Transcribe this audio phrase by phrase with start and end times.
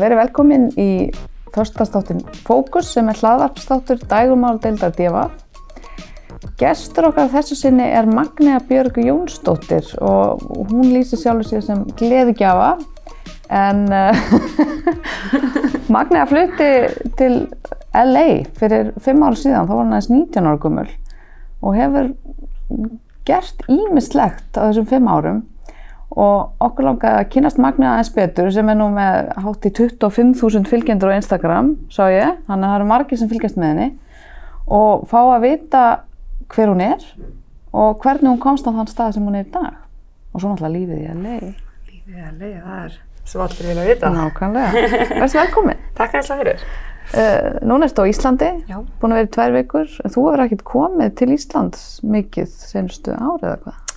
[0.00, 0.90] verið velkomin í
[1.54, 5.28] förstastáttin Fókus sem er hlaðarpstáttur dægumál deildar DFA.
[6.60, 12.74] Gestur okkar þessu sinni er Magnea Björg Jónsdóttir og hún lýsir sjálfur sér sem gleðigjafa
[13.50, 14.16] en uh,
[15.94, 16.70] Magnea flutti
[17.18, 17.42] til
[17.96, 20.90] LA fyrir fimm ára síðan, þá var hann aðeins 19 ára gummul
[21.60, 22.12] og hefur
[23.28, 25.42] gert ímislegt á þessum fimm árum
[26.10, 30.66] og okkur langar að kynast Magnea aðeins betur sem er nú með hátt í 25.000
[30.70, 33.90] fylgjendur á Instagram, sá ég, þannig að það eru margir sem fylgjast með henni
[34.70, 35.84] og fá að vita
[36.50, 37.06] hver hún er
[37.70, 39.78] og hvernig hún komst á þann stað sem hún er í dag
[40.34, 41.52] og svo náttúrulega lífið í LA.
[41.90, 42.98] Lífið í LA, það er
[43.30, 44.10] svo allir vilja vita.
[44.14, 44.84] Nákvæmlega.
[45.14, 45.82] Verðist velkomin.
[45.98, 46.64] Takk að það fyrir.
[47.10, 48.76] Uh, núna ertu á Íslandi, Já.
[49.02, 53.16] búin að vera í tvær vikur, en þú hefur ekkert komið til Íslands mikið senustu
[53.16, 53.89] árið eða hvað?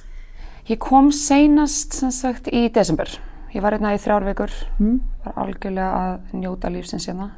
[0.69, 3.09] Ég kom seinast sem sagt í desember.
[3.53, 5.01] Ég var hérna í þrjár vikur, Mm.
[5.25, 7.31] var algjörlega að njóta lífsins hérna.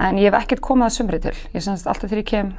[0.00, 1.32] En ég hef ekkert komið að sumri til.
[1.54, 2.54] Ég semst alltaf þegar ég kem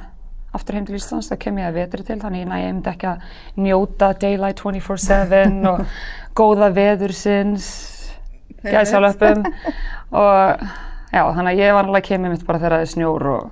[0.54, 3.06] aftur heim til Íslands, þá kem ég að vetri til, þannig að ég myndi ekki
[3.06, 3.20] að
[3.56, 5.86] njóta daylight 24-7 og
[6.34, 7.66] góða veðursins,
[8.64, 9.44] gæsalöpum
[10.12, 10.60] og
[11.12, 13.50] já, þannig að ég var alveg að kemja mitt bara þegar það er snjór og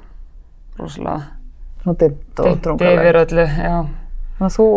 [0.81, 1.23] rosalega
[1.85, 3.03] Svona dimmt og drungalega.
[3.05, 3.75] yfir öllu, já.
[4.39, 4.69] Þannig að þú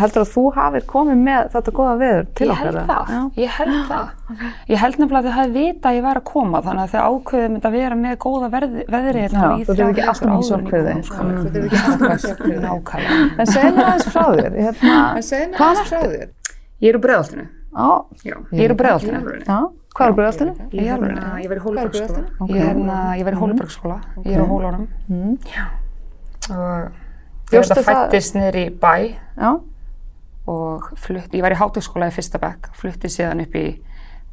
[0.00, 2.64] heldur að þú hafir komið með þetta góða veður til Ég okkar?
[2.64, 2.84] held eða?
[2.88, 3.20] það, Já.
[3.42, 4.06] ég held það.
[4.68, 7.02] Ég held nefnilega að þau hafi vita að ég væri að koma þannig að þau
[7.04, 10.72] ákveðu myndi að vera með góða verði, veðri Já, hérna í í áður en ég
[10.74, 11.20] kom, sko.
[11.24, 11.28] Mm.
[11.34, 12.60] Þú þurfum ekki alltaf sjokkriði.
[12.64, 13.14] Nákvæmlega.
[13.38, 14.52] En segð mér aðeins frá þér,
[15.68, 16.28] aðeins frá þér.
[16.80, 17.46] Ég er úr bregðaltinu.
[18.54, 19.18] ég er úr bregðaltinu.
[19.94, 20.52] hvað er bregðaltinu?
[20.74, 22.26] Ég er alveg, ég Hólabergsskóla.
[22.40, 22.50] Ok.
[28.34, 29.64] Ég
[30.50, 33.66] Og flutt, ég var í hátökskóla í fyrsta bekk, flutti síðan upp í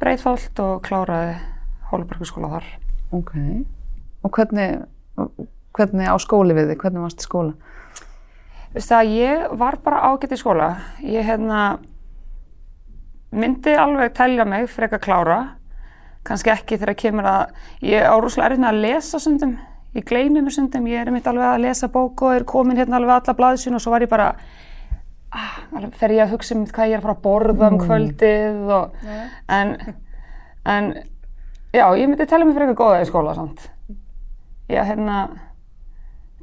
[0.02, 1.38] Breitholt og kláraði
[1.92, 2.67] Hólabergsskóla þar.
[3.11, 3.32] ok.
[4.23, 4.82] Og hvernig,
[5.76, 7.54] hvernig á skóli við þig, hvernig varst í skóla?
[8.71, 10.70] Veistu það, ég var bara ágætt í skóla.
[11.04, 11.80] Ég hérna,
[13.36, 15.39] myndi alveg telja mig frekar klára.
[16.23, 19.58] Kannski ekki þegar kemur að, ég á rúslega erfið með að lesa sundum.
[19.98, 23.02] Ég gleymi mér sundum, ég er mitt alveg að lesa bók og er komin hérna
[23.02, 24.30] alveg alla blaðsinn og svo var ég bara,
[25.99, 29.05] fer ég að hugsa um hvað ég er að fara að borða um kvöldið og,
[29.59, 29.75] en,
[30.67, 30.89] en,
[31.71, 33.70] já, ég myndi telja mig frekar góða í skóla samt.
[34.71, 35.23] Ég hérna,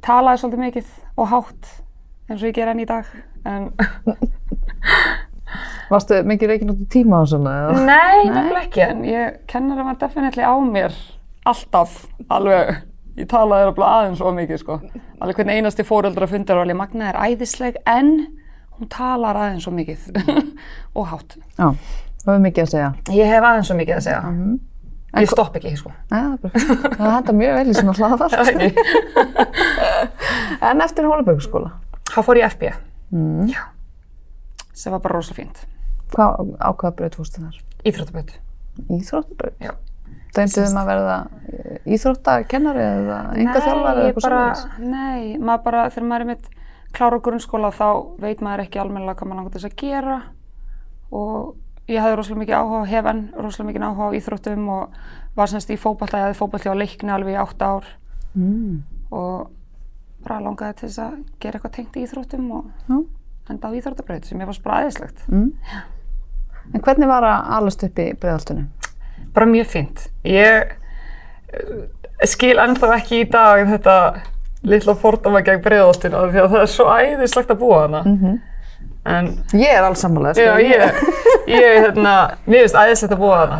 [0.05, 1.71] talaði svolítið mikið og hátt
[2.29, 3.09] eins og ég ger enn í dag
[3.49, 3.71] en
[5.89, 7.55] Varstu mikið reikinn út í tíma og svona?
[7.63, 7.85] eða?
[7.87, 10.93] nei, nefnilega ekki en ég kennara var definitely á mér
[11.49, 12.75] alltaf alveg
[13.19, 17.09] ég talaði alveg aðeins svo mikið sko alveg hvernig einasti fóreldra fundur var alveg Magna
[17.09, 18.13] er æðisleg en
[18.79, 20.07] hún talar aðeins svo mikið
[20.97, 21.69] og hátt Já,
[22.25, 22.89] það er mikið að segja.
[23.19, 24.23] ég hef aðeins svo mikið að segja
[25.09, 26.57] En ég stopp ekki sko Nei, það.
[26.99, 28.35] Það henda mjög vel í svona hlaðvart.
[30.69, 31.71] En eftir Hólabergsskóla,
[32.11, 32.69] þá fór ég FB
[33.15, 33.49] mm.
[33.49, 33.63] já
[34.79, 35.63] sem var bara rosa fínt
[36.13, 37.57] hvað, á hvaða braut fórstu þar?
[37.89, 38.31] íþróttabraut
[38.95, 39.57] Íþróttabraut?
[39.59, 39.73] Já.
[40.37, 41.15] Dæmduð um að verða
[41.89, 44.93] íþróttakennari eða enga þjálfari eða Nei, ég eitthvað bara, svoleiðis?
[44.93, 46.47] nei, maður bara, þegar maður er mitt
[46.95, 47.87] klára á grunnskóla þá
[48.21, 50.17] veit maður ekki almennilega hvað maður langar þess að gera
[51.11, 51.55] og
[51.89, 54.97] ég hafði rosalega mikið áhuga, hef enn rosalega mikið áhuga á íþróttum og
[55.39, 57.95] var semst í fótballta, ég hafði fótballti á leikni alveg í átta ár
[58.35, 58.83] Mm.
[59.11, 59.49] og
[60.21, 62.97] bara langaði til þess að gera eitthvað tengt í íþróttum og Já.
[63.49, 65.23] enda á íþróttabraut sem ég fannst bara aðeinslegt.
[65.31, 65.47] Mm.
[66.75, 68.67] En hvernig var að alast upp í breiðaltunum?
[69.33, 70.05] Bara mjög fínt.
[70.23, 70.75] Ég
[72.29, 73.95] skil ennþá ekki í dag þetta
[74.67, 78.01] litla fordama gegn breiðoltinu því að það er svo æðislegt að búa hana.
[78.05, 78.39] Mhm.
[79.09, 80.97] En Ég er alls sammálega, já, ég,
[81.47, 82.15] ég, hérna,
[82.45, 83.59] mér finnst æðislegt að búa hana.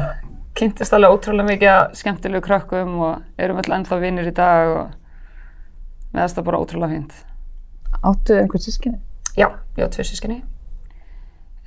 [0.60, 4.90] Kynntist alveg ótrúlega mikið að skemmtilegu krökkum og erum öll ennþá vinnir í dag og
[6.14, 7.14] með þess það bara ótrúlega fínt.
[8.04, 9.00] Áttu einhvern sískinni?
[9.40, 9.48] Já,
[9.80, 10.42] ég á tvö sískinni.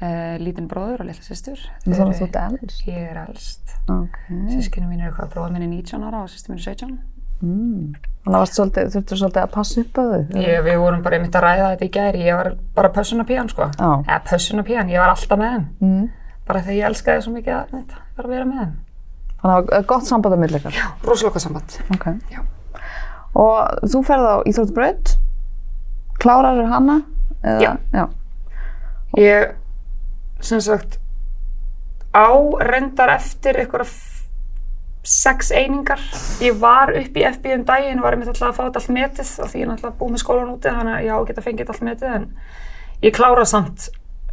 [0.02, 1.61] Uh, lítinn bróður og litla systur.
[1.85, 2.81] Þannig að þú ert elst.
[2.88, 3.75] Ég er elst.
[3.88, 4.17] Ok.
[4.50, 6.96] Sískinni mín er eitthvað, bróður minn er 19 ára og sýstir mín er 17.
[7.40, 7.93] Mm.
[8.22, 10.42] Þannig að svolítið, þurftur svolítið að passa upp á þau?
[10.44, 13.26] Ég, við vorum bara einmitt að ræða þetta í gæri, ég var bara pössun á
[13.26, 13.66] pían sko.
[13.74, 13.88] Já.
[14.06, 15.64] Eða pössun á pían, ég var alltaf með þeim.
[15.82, 16.04] Mm.
[16.46, 18.72] Bara þegar ég elskaði svo mikið að þetta, bara að vera með þeim.
[19.42, 20.78] Þannig að gott samband á milli ykkar?
[21.02, 21.76] Rosalega gott samband.
[21.96, 22.06] Ok.
[22.30, 22.40] Já.
[23.42, 25.14] Og þú ferð á Íþróttabraut,
[26.22, 27.00] klárar hana?
[27.42, 27.72] Eða, Já.
[27.90, 28.04] já.
[29.18, 29.54] Ég,
[30.40, 31.00] sem sagt,
[32.14, 32.30] á
[32.62, 34.12] reyndar eftir f-
[35.02, 36.00] sex einingar.
[36.44, 38.94] Ég var upp í FB um daginn og var einmitt alltaf að fá þetta allt
[38.96, 41.26] metið af því ég er náttúrulega búið með skólan úti þannig að ég á að
[41.31, 42.26] geta fengið þetta allt metið en
[43.02, 43.88] ég klára samt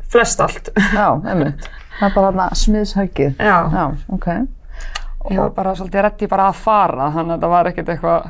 [0.09, 0.71] flest allt.
[0.93, 1.69] Já, einmitt.
[1.99, 3.33] Það er bara þarna smiðshöggið.
[3.41, 3.57] Já.
[3.73, 3.85] Já,
[4.15, 4.27] ok.
[5.29, 8.29] ég var bara svolítið reddi bara að fara þannig að það var ekkert eitthvað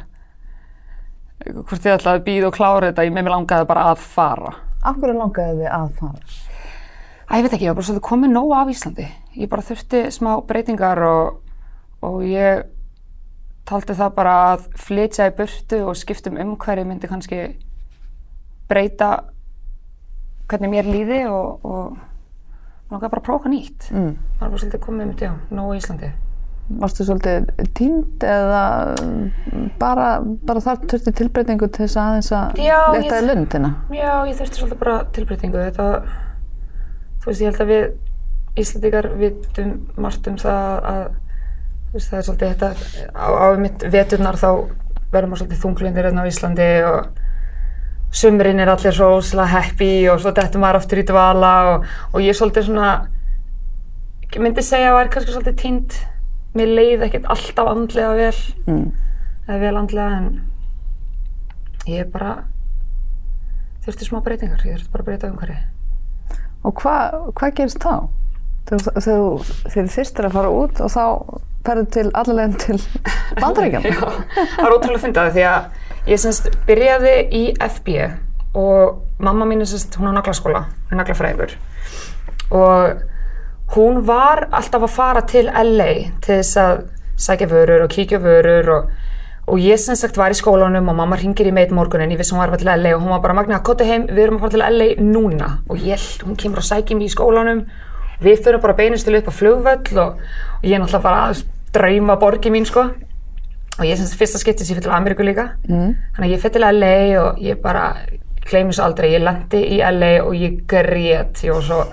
[1.40, 4.56] hvort ég ætlaði að býða og klára þetta ég með mér langaði bara að fara
[4.90, 6.20] Akkur langaði þið að fara?
[7.30, 9.06] Æ, ég veit ekki, ég var bara svolítið komið nóg af Íslandi
[9.40, 11.40] ég bara þurfti smá breytingar og,
[12.06, 12.64] og ég
[13.70, 17.42] taldi það bara að flytja í burtu og skiptum umhverju myndi kannski
[18.70, 19.10] breyta
[20.50, 21.98] hvernig mér líði og, og
[22.90, 24.16] langaði bara að prófa nýtt Mm.
[24.40, 26.10] það var svolítið komið um þetta, já, nóg í Íslandi
[26.80, 27.48] Varstu svolítið
[27.78, 28.64] tínd eða
[29.82, 30.08] bara,
[30.46, 32.60] bara þar þurfti tilbreytingu til þess að aðeins að
[32.94, 33.72] leta í lundina?
[33.90, 35.64] Já, ég þurfti svolítið bara tilbreytingu.
[35.66, 35.88] Þetta,
[37.24, 41.02] þú veist, ég held að við Íslandíkar vitum margt um það að,
[41.94, 42.70] veist, það er svolítið þetta,
[43.18, 44.50] á, á mitt veturnar þá
[45.10, 47.08] verður maður svolítið þunglindir hérna á Íslandi og
[48.20, 52.22] sumrin er allir svo óslega happy og svo dettur maður aftur í dvala og, og
[52.26, 52.92] ég er svolítið svona,
[54.34, 55.98] ég myndi segja að væri kannski svolítið tínd.
[56.58, 58.88] Mér leið ekkert alltaf andlega vel, Mm.
[59.48, 60.30] eða vel andlega en
[61.90, 62.32] ég er bara
[63.86, 65.60] þurfti smá breytingar, ég þurfti bara að breyta umhverfi.
[66.66, 68.10] Og hvað hva gerist þá?
[68.68, 71.04] Þegar þú- þið þyrstir að fara út og þá
[71.66, 72.78] ferðu til allaveginn til
[73.42, 73.86] bandaríkjum?
[73.86, 74.00] Já,
[74.56, 77.96] það er ótrúlega fyndið það því að ég semst byrjaði í FB
[78.60, 81.52] og mamma mín er semst, hún á naglaskóla, hún er naglafræðingur
[82.50, 83.04] og
[83.76, 85.90] hún var alltaf að fara til LA
[86.26, 86.80] til þess að
[87.20, 88.88] sækja vörur og kíkja vörur og,
[89.52, 92.34] og ég sem sagt var í skólanum og mamma ringir í meit morgunin, ég vissi
[92.34, 94.40] hún var að fara til LA og hún var bara Magna, kottu heim, við erum
[94.40, 97.66] að fara til LA núna og ég, hún kemur og sækja mig í skólanum
[98.24, 100.24] við fyrir bara beinustilu upp á flugvöll og,
[100.60, 101.44] og ég er náttúrulega bara að
[101.76, 102.90] drauma borgi mín sko.
[103.80, 105.54] Og ég semst fyrsta skipti sem ég fyrir til Ameríku líka.
[105.70, 105.94] Mm.
[106.16, 107.86] þannig að ég fyrir til LA og ég bara
[108.50, 111.84] gleymi svo aldrei, ég lendi í LA og ég grét, var svo,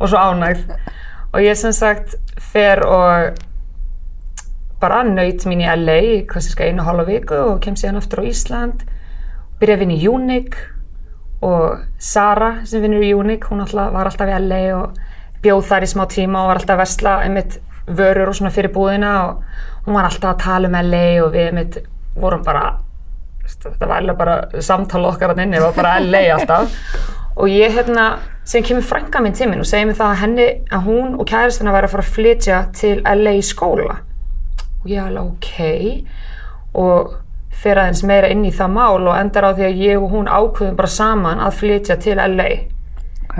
[0.00, 0.64] svo ánægð.
[1.30, 2.16] Og ég sem sagt
[2.50, 3.38] fer og
[4.80, 8.24] bara naut mín í LA í skal einu og hálfa viku og kem síðan aftur
[8.24, 8.84] á Ísland.
[9.60, 10.66] Byrja að vinna í Unique
[11.44, 14.98] og Sara sem vinnur í Unique hún alltaf, var alltaf í LA og
[15.44, 18.72] bjóð þar í smá tíma og var alltaf að versla einmitt vörur og svona fyrir
[18.74, 21.78] búðina og hún var alltaf að tala um LA og við einmitt
[22.16, 22.64] vorum bara
[23.50, 26.76] þetta var alveg bara samtala okkar að inni, það var bara LA alltaf.
[27.40, 28.04] Og ég hérna,
[28.44, 31.26] sem kemur frænka minn til minn og segir mér það að henni, að hún og
[31.30, 33.96] kæristina væri að fara að flytja til LA í skóla.
[34.82, 35.50] Og ég alveg ok.
[36.80, 37.14] Og
[37.60, 40.30] fer aðeins meira inn í það mál og endar á því að ég og hún
[40.30, 42.48] ákveðum bara saman að flytja til LA
[43.30, 43.36] Ok.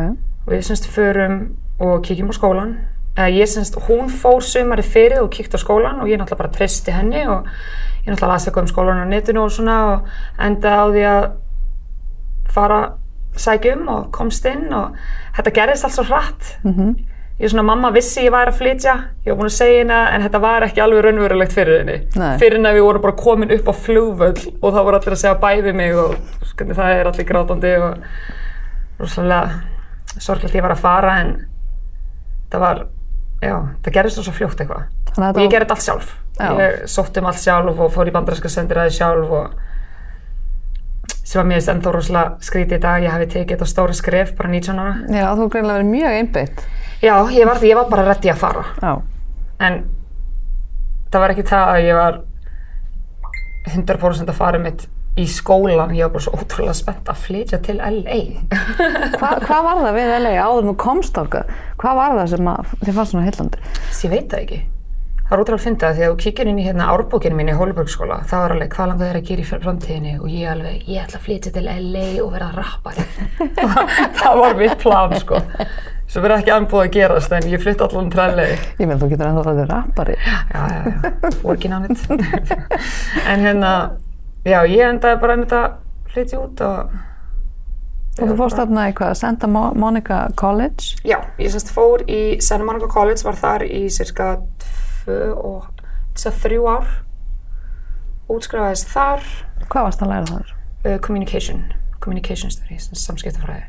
[0.47, 1.39] og við semst förum
[1.81, 2.73] og kíkjum á skólan
[3.17, 6.55] eða ég semst, hún fór sumari fyrir og kíkt á skólan og ég náttúrulega bara
[6.55, 7.49] treysti henni og
[8.05, 11.31] ég náttúrulega las eitthvað um skólan á netinu og svona og enda á því að
[12.51, 12.81] fara
[13.37, 14.97] sækjum og komst inn og
[15.37, 16.57] þetta gerðist allt svo hratt.
[16.65, 16.95] Mm
[17.41, 18.95] ég svona, mamma vissi ég væri að flytja
[19.25, 21.97] ég var búin að segja hérna en þetta var ekki alveg raunverulegt fyrir henni.
[22.21, 22.35] Nei.
[22.41, 25.23] fyrir henni að við vorum bara komin upp á flugvöll og það voru allir að
[25.23, 26.19] segja bæði mig og
[26.59, 27.95] hvernig það er allir grátandi og
[29.01, 31.33] rosalega sorglega ég var að fara en
[32.51, 32.83] það var,
[33.43, 34.87] já, það gerðist svo fljótt eitthvað
[35.21, 36.49] að og ég gerði þetta allt sjálf Já.
[36.57, 39.59] ég sótt um allt sjálf og fór í bandarinska sendiræði sjálf og
[41.31, 44.51] sem var mér ennþá rosalega skrítið í dag ég hafi tekið þetta stóra skref bara
[44.51, 46.63] 19 ára Já, þú er greinlega verið mjög einbytt.
[47.03, 48.93] já, ég var, ég var bara reddi að fara Já.
[49.69, 49.79] en
[51.11, 52.19] það var ekki það að ég var
[53.71, 54.87] 100% að fara mitt
[55.19, 58.21] í skólan, ég var bara svo ótrúlega spennt að flytja til LA
[59.19, 61.55] Hva, hvað var það við LA áður en þú komst ákvað?
[61.83, 63.65] Hvað var það sem að þið fannst svona heillandi?
[63.81, 64.61] Þess ég veit það ekki
[65.31, 67.51] það er ótrúlega að finna það því að þú kíkir inn í hérna árbókinu mín
[67.53, 70.81] í Hólbergsskóla þá er alveg hvað langar þér að gera í framtíðinni og ég alveg,
[70.91, 73.05] ég ætla að flytja til LA og vera rappari
[74.19, 75.39] það var mitt plan sko
[76.11, 79.31] sem verið ekki anbúið að gerast en ég flytti allan LA Ég meðan þú getur
[79.31, 80.19] ennþá að það er rappari.
[80.19, 81.99] já, já, já, working on it
[83.31, 83.75] en hérna
[84.45, 85.79] já, ég endaði bara einmitt að
[86.13, 86.99] flytja út og
[88.21, 90.97] Og þú fórst þarna í hvað, Santa Mo- Monica College.
[91.07, 94.33] já, ég semst fór í Santa Monica College var þar í cirka
[95.07, 96.89] þrjú ár
[98.31, 99.23] útskrifaðist þar
[99.71, 100.51] Hvað varst að læra þar?
[100.87, 101.65] uh, communication
[102.01, 103.69] communication studies, samskiptafræði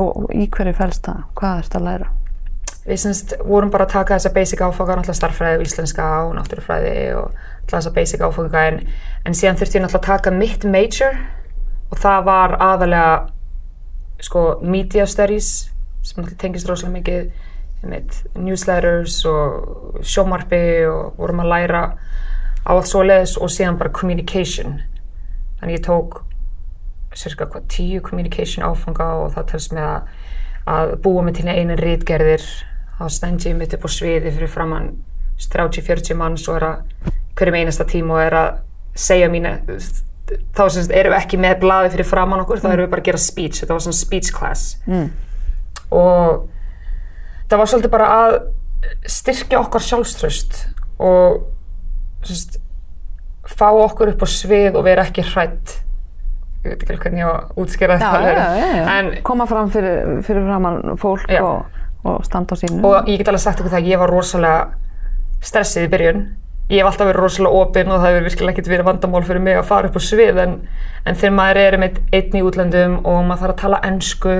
[0.00, 1.20] Og, og í hverju fælst það?
[1.38, 2.08] Hvað erst að læra?
[2.84, 6.96] við semst vorum bara að taka þessa basic áfanga náttúrulega starffræði og íslenska og náttúrufræði
[7.16, 8.80] og alltaf þessa basic áfanga en,
[9.24, 11.16] en síðan þurfti ég náttúrulega að taka mitt major
[11.90, 13.14] og það var aðalega
[14.24, 15.70] sko media studies
[16.04, 21.82] sem tengist rosalega mikið mitt newsletters og sjómarpi og vorum að læra
[22.64, 24.78] á allt svoleiðis og síðan bara communication.
[25.60, 26.22] Þannig ég tók
[27.14, 30.14] cirka hvað, tíu communication áfanga og það telst með að,
[30.74, 32.46] að búa með til einu rítgerðir
[32.98, 34.94] þá stend ég mitt upp á sviði fyrir framann
[35.38, 38.50] 30-40 manns og er að hverjum einasta tíma og er að
[38.94, 39.56] segja mína
[40.54, 43.02] þá sem sagt erum við ekki með blaði fyrir framann okkur, þá erum við bara
[43.02, 43.60] að gera speech.
[43.60, 44.62] Þetta var svona speech class.
[44.86, 45.10] Mm.
[45.94, 46.46] og
[47.50, 48.36] það var svolítið bara að
[49.08, 50.56] styrkja okkar sjálfströst
[50.98, 51.42] og
[52.24, 52.56] sem sagt,
[53.44, 55.74] fá okkur upp á svið og vera ekki hrætt
[56.64, 58.44] ég veit ekki alveg hvernig ég á að útskýra Já, þetta.
[58.56, 58.84] já, já.
[58.96, 62.80] en Koma fram fyrir, fyrir framann fólk og, og standa á sínu.
[62.80, 64.64] og ég get alveg sagt ykkur það að ég var rosalega
[65.44, 66.22] stressið í byrjun
[66.70, 69.58] ég hef alltaf verið rosalega opinn og það hefur virkilega ekkert verið vandamál fyrir mig
[69.58, 70.54] að fara upp á svið en,
[71.04, 74.36] en þegar maður er með einn í útlöndum og maður þarf að tala ennsku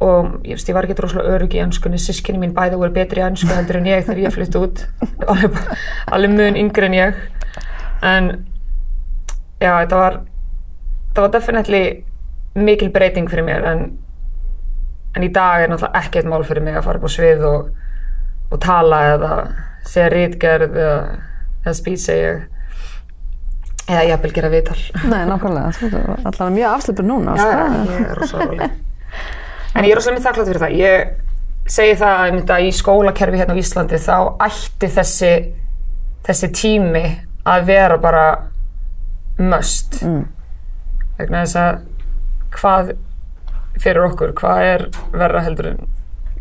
[0.00, 3.24] og ég, veist, ég var ekki rosalega örug í ennskunni sískinni mín bæði voru betri
[3.24, 4.84] ennsku heldur en ég þegar ég flytti út.
[5.30, 5.58] Alveg,
[6.14, 7.18] alveg mun yngri en ég.
[8.06, 8.30] En
[9.60, 10.20] já þetta var
[11.14, 11.82] það var definitely
[12.54, 13.82] mikil breyting fyrir mér en
[15.16, 17.66] en í dag er náttúrulega ekkert mál fyrir mig að fara upp á svið og,
[18.54, 19.32] og tala eða
[19.86, 21.00] segja rítgerð eða,
[21.64, 22.42] eða spýtsa ég
[23.90, 24.78] eða jafnvel gera viðtal
[25.10, 25.70] Nei, nákvæmlega.
[25.80, 27.32] Þú ert allavega mjög afslöpur núna.
[27.34, 27.50] Já, sko.
[27.50, 28.68] já, ég er rosalega
[29.74, 31.10] en ég er rosalega mjög þakklátt fyrir það ég
[31.70, 35.32] segi það að, einmitt að í skólakerfi hérna á Íslandi þá ætti þessi
[36.26, 37.04] þessi tími
[37.50, 38.24] að vera bara
[39.40, 40.24] must Mm.
[41.18, 41.78] vegna þess að
[42.56, 42.90] hvað
[43.80, 45.78] fyrir okkur, hvað er verra heldur en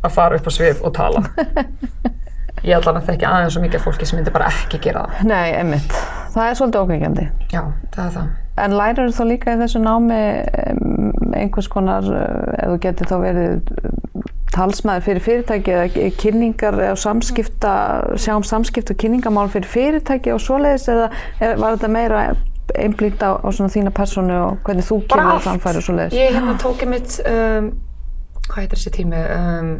[0.03, 1.21] að fara upp á svið og tala
[2.63, 5.49] ég allan að þekki aðeins svo mikið fólki sem myndi bara ekki gera það Nei,
[5.59, 5.93] einmitt.
[6.33, 7.27] Það er svolítið ókveikjandi.
[7.53, 7.63] já,
[7.95, 10.15] það er það En lærir þá líka í þessu námi
[11.39, 16.97] einhvers konar, eh, ef þú getur þá verið eh, talsmaður fyrir fyrirtæki eða kynningar eða
[16.99, 17.73] samskipta,
[18.19, 21.07] sjá um samskipta og kynningamál fyrir fyrirtæki og svoleiðis eða
[21.61, 22.23] var þetta meira
[22.75, 25.45] einblínt á, á svona þína personu og hvernig þú kemur allt.
[25.47, 26.17] framfæri og svoleiðis?
[26.19, 27.71] ég hérna tók mitt um,
[28.49, 29.71] hvað heitir þessi tími um,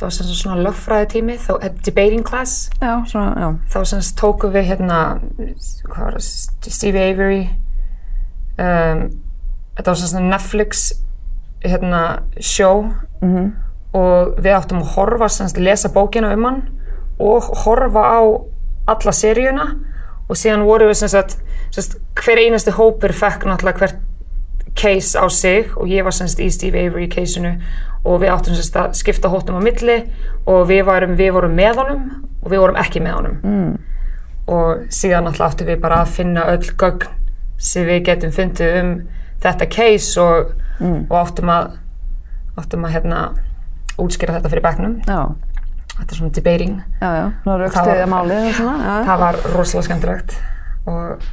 [0.00, 2.70] það var sem svona lögfræði tími þá, eh, debating class.
[2.80, 3.48] Já, svona, já.
[3.74, 5.00] þá sem tókum við hérna
[5.92, 6.20] það,
[6.66, 7.42] Stevie Avery
[8.58, 9.10] um,
[9.76, 10.86] þetta var sagt Netflix
[11.64, 12.04] hérna
[12.40, 12.88] show.
[13.20, 13.52] Mm
[13.96, 16.60] og við áttum að horfa sem lesa bókina um hann
[17.20, 18.20] og horfa á
[18.90, 19.66] alla seríuna.
[20.30, 21.40] Og síðan voru við sem sagt,
[21.74, 23.96] sem sagt hver einasti hópur fekk náttúrulega hvert
[24.78, 25.72] case á sig.
[25.74, 27.56] Og ég var sem sagt í Steve Avery caseinu
[28.04, 29.98] og við áttum sagt að skipta hóttum á milli
[30.46, 32.04] og við vorum, við vorum með honum
[32.42, 33.38] og við vorum ekki með honum.
[33.44, 33.78] Mm.
[34.50, 37.04] og síðan náttúrulega áttum við bara að finna öll gögn
[37.60, 38.94] sem við getum fundið um
[39.44, 40.54] þetta case og,
[41.10, 41.76] og áttum að
[42.58, 43.20] áttum að hérna
[44.00, 44.96] útskýra þetta fyrir bekknum.
[45.06, 45.20] Já,
[45.98, 46.74] þetta er svona debating.
[47.00, 47.26] Já, já.
[47.76, 48.00] Það var-
[49.06, 50.34] það var rosalega skemmtilegt.
[50.86, 51.28] Og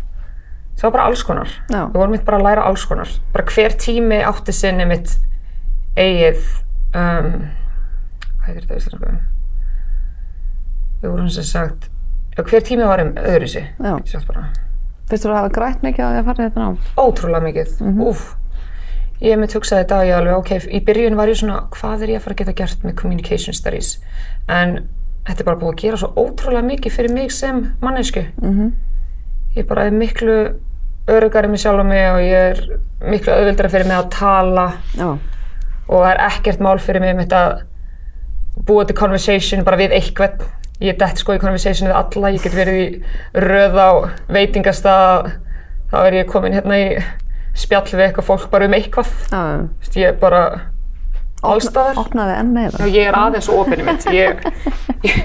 [0.78, 1.48] það var bara alls konar.
[1.72, 1.82] Já.
[1.88, 3.08] við vorum mitt bara að læra alls konar.
[3.34, 5.16] Bara hver tími átti sinni mitt
[5.98, 6.46] eigið
[6.98, 7.30] um,
[8.38, 9.12] hvað heitir þetta íslensku?
[11.02, 11.90] Við vorum sem sagt
[12.38, 13.64] hver tími var um öðru
[14.30, 14.48] bara
[15.08, 16.74] Fyrst þú að hafa grætt mikið á því að fara þetta nám?
[17.00, 17.78] ótrúlega mikið.
[18.04, 18.26] Úf
[19.24, 22.12] ég mitt hugsaði þetta að ég alveg ok, í byrjun var ég svona hvað er
[22.12, 23.94] ég að fara að geta gert með communication studies?
[24.52, 24.76] En
[25.26, 28.76] þetta er bara búið að gera svo ótrúlega mikið fyrir mig sem mannesku Mm
[29.58, 30.36] ég bara er miklu
[31.10, 32.60] örugari með sjálf mig og ég er
[33.10, 34.66] miklu auðvildara fyrir mig að tala.
[34.94, 35.08] Já,
[35.88, 40.48] og það er ekkert mál fyrir mig með þetta búa til conversation bara við eitthvað
[40.82, 42.88] ég er dett sko í conversation við alla ég get verið í
[43.42, 43.90] röð á
[44.30, 45.32] veitingastað.
[45.92, 46.88] Þá er ég komin hérna í
[47.58, 49.14] spjall við eitthvað fólk bara um eitthvað.
[49.80, 50.42] Veist, ég bara
[51.46, 52.80] allstaðar Opnaði enn meira.
[52.82, 54.06] og ég er aðeins opinni mitt.
[54.14, 54.40] Ég,
[55.06, 55.18] ég,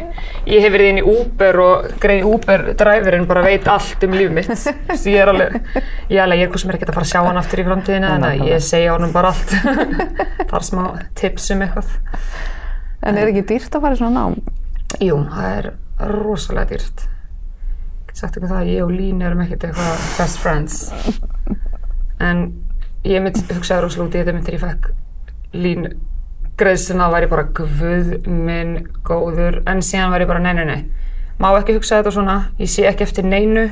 [0.47, 4.51] ég hef verið inn í Uber og greið Uber-dræfurinn bara veit allt um líf mitt.
[5.09, 5.57] Ég er alveg
[6.13, 7.63] ég er alveg, ég er hvað sem er ekkert að fara að sjá hann aftur
[7.63, 9.55] í framtíðina en að ég segja honum bara allt.
[10.51, 10.83] Það er smá
[11.19, 11.95] tips um eitthvað.
[13.03, 14.37] En er ekki dýrt að fara í svona nám?
[15.01, 15.71] jú, það er
[16.13, 17.07] rosalega dýrt.
[17.09, 20.83] Ég get sagt ykkur það að ég og Lín erum ekkert eitthvað best friends.
[22.23, 22.45] En
[23.09, 24.91] ég mynd hugsaði rosalega út í þetta mynd þegar ég fekk
[25.53, 25.89] Lín
[26.57, 30.83] greiðsina var ég bara guð minn góður en síðan ég bara nei, nei, nei
[31.43, 33.71] má ekki hugsa þetta svona, ég sé ekki eftir neinu.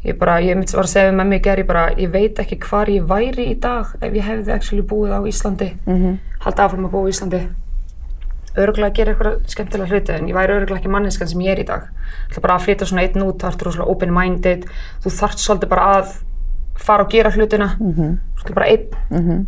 [0.00, 2.56] Ég bara, ég mynd var að segja með mig ger, ég bara, ég veit ekki
[2.64, 5.74] hvar ég væri í dag ef ég hefði actually búið á Íslandi.
[5.86, 7.40] Mm halda áfram að búa í Íslandi.
[8.56, 11.60] Öruglega að gera eitthvað skemmtilega hluti en ég væri öruglega ekki manneskan sem ég er
[11.60, 11.90] í dag.
[12.32, 14.64] Það bara að flytja svona einn út, þú ert rosalega open-minded
[15.04, 16.14] þú þarft svolítið bara að
[16.80, 17.76] fara og gera hlutina.
[17.76, 18.16] -hmm.
[18.40, 18.88] þú ert bara einn.
[19.10, 19.46] Mm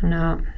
[0.00, 0.53] þannig að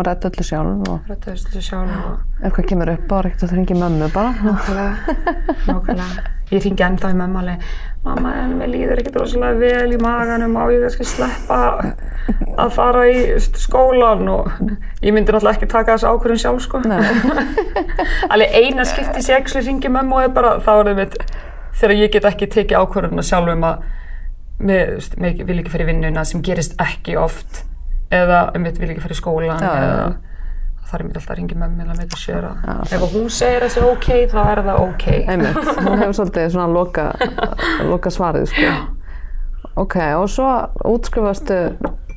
[0.00, 3.42] og rætt öllu sjálf og rætta þessu sjálf og ef hvað kemur upp á ekkert
[3.44, 4.30] að það ringi mömmu bara.
[4.46, 5.16] nákvæmlega,
[5.68, 6.24] nákvæmlega.
[6.50, 7.66] Ég ringi ennþá í mömmu alveg,
[8.06, 11.60] mamma en mér líður ekkert rosalega vel í maganum og ég kannski sleppa
[12.64, 13.22] að fara í
[13.60, 14.50] skólan og
[15.04, 16.82] ég myndi náttúrulega ekki taka þessu ákvörðun sjálf sko.
[18.32, 21.18] Alveg eina skipti sem ég ekki ringi mömmu og er bara, þá er það mitt
[21.80, 23.88] þegar ég get ekki tekið ákvörðuna sjálf um að
[24.60, 24.96] mér
[25.46, 27.64] vil ekki fyrir vinnuna sem gerist ekki oft
[28.10, 30.04] eða um mitt vil ekki fyrir skólan Já, eða
[30.90, 33.66] það er mitt alltaf að ringi eða mitt að sjöra Já, ef hún segir að
[33.66, 35.06] það sé ok, þá er það ok.
[35.20, 37.08] Einmitt, hún hefur svolítið svona loka,
[37.86, 38.72] loka svarið, sko.
[39.80, 40.48] Ok, og svo
[40.90, 41.60] útskrifastu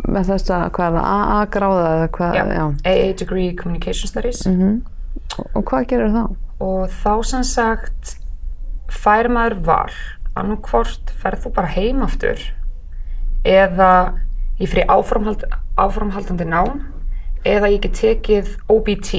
[0.09, 2.63] með þessa, hvað er það, AA gráða eða hvað, Já.
[2.91, 4.41] AA Degree Communication Studies.
[5.53, 6.25] Og hvað gerir þá?
[6.63, 8.17] og þá sem sagt
[8.93, 9.95] fær maður val
[10.39, 12.41] annarkvort ferð þú bara heim aftur
[13.47, 13.89] eða
[14.63, 15.43] ég fyrir áframhald,
[15.77, 16.81] áframhaldandi nám
[17.45, 19.13] eða ég get tekið OBT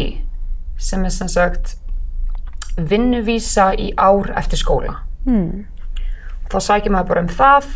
[0.80, 1.76] sem er sem sagt
[2.76, 5.64] vinnuvísa í ár eftir skóla Hmm.
[6.52, 7.68] þá sækir maður bara um það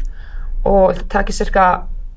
[0.69, 1.67] og það takir cirka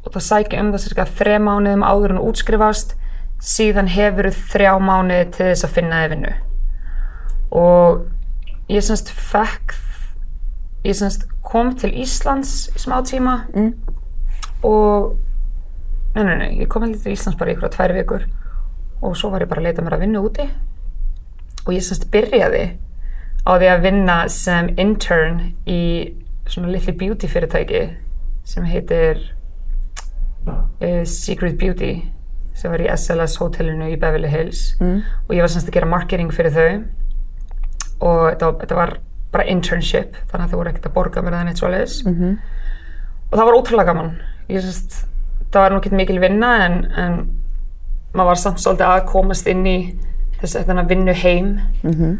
[0.03, 2.95] og það sækir um það cirka þrjá mánuðum áður en útskrifast
[3.41, 6.33] síðan hefur þrjá mánuði til þess að finna þið vinnu
[7.61, 8.03] og
[8.71, 9.77] ég semst fekk
[10.83, 13.71] ég semst kom til Íslands í smá tíma Mm.
[14.63, 15.15] og
[16.15, 18.27] nei, nei, nei, ég kom heldur til Íslands bara ykkur á tvær vikur
[19.01, 20.45] og svo var ég bara að leita mér að vinna úti.
[21.65, 22.63] Og ég semst byrjaði
[23.45, 25.81] á því að vinna sem intern í
[26.49, 27.83] svona litli beauty fyrirtæki
[28.45, 29.21] sem heitir
[30.47, 31.93] uh, Secret Beauty
[32.57, 34.75] sem var í SLS hótelinu í Beverly Hills.
[34.81, 35.01] Mm.
[35.27, 36.83] og ég var semst að gera marketing fyrir þau.
[38.01, 38.95] Og þetta var, þetta var
[39.31, 42.01] bara internship þannig að þau voru ekkert að borga mér neitt svoleiðis.
[42.05, 42.37] Mhm.
[43.31, 44.11] og það var ótrúlega gaman.
[44.49, 45.05] Ég semst,
[45.51, 47.17] það var nú ekki mikil vinna en, en
[48.13, 49.77] maður var samt svolítið að komast inn í
[50.41, 51.51] þess að vinnu heim
[51.83, 52.13] Mhm.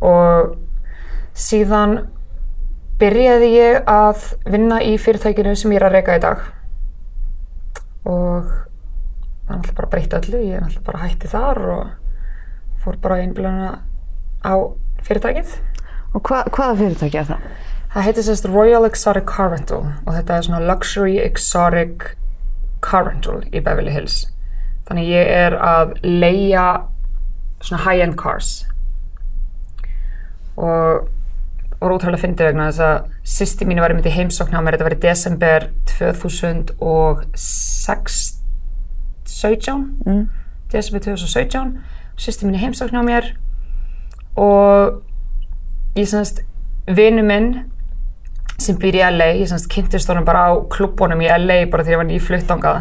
[0.00, 0.56] og
[1.34, 1.98] síðan
[2.98, 6.38] byrjaði ég að vinna í fyrirtækinu sem ég er að reyka í dag
[8.08, 8.48] og
[9.46, 11.86] það er náttúrulega bara breytt öllu ég er náttúrulega bara hætti þar og
[12.84, 13.70] fór bara einblöna
[14.44, 14.54] á
[15.06, 15.56] fyrirtækið
[16.16, 17.40] Og hva, hvaða fyrirtæki er það?
[17.92, 22.06] það heitir sérst Royal Exotic Car Rental og þetta er svona Luxury Exotic
[22.80, 24.26] Car Rental í Beverly Hills.
[24.88, 26.66] Þannig ég er að leia
[27.60, 28.66] svona high-end cars.
[30.56, 31.08] Og
[31.78, 34.74] og ótrúlega fyndið vegna þess að sýsti mínu var einmitt í heimsókn á mér.
[34.74, 38.16] Þetta var í desember 2006
[39.24, 40.24] 17 Mm.
[40.72, 41.78] desember 2017
[42.18, 43.24] sýsti mínu í heimsókn á mér.
[44.36, 45.02] Og
[45.94, 46.42] ég semst
[46.88, 47.70] vinu minn
[48.58, 51.94] sem býr í LA, ég semst kynntist honum bara á klubbunum í LA bara þegar
[51.94, 52.80] ég var nýfluttangað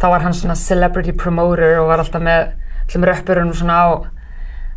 [0.00, 2.52] þá var hann svona celebrity promoter og var alltaf með
[2.84, 3.88] allum röppurinn svona á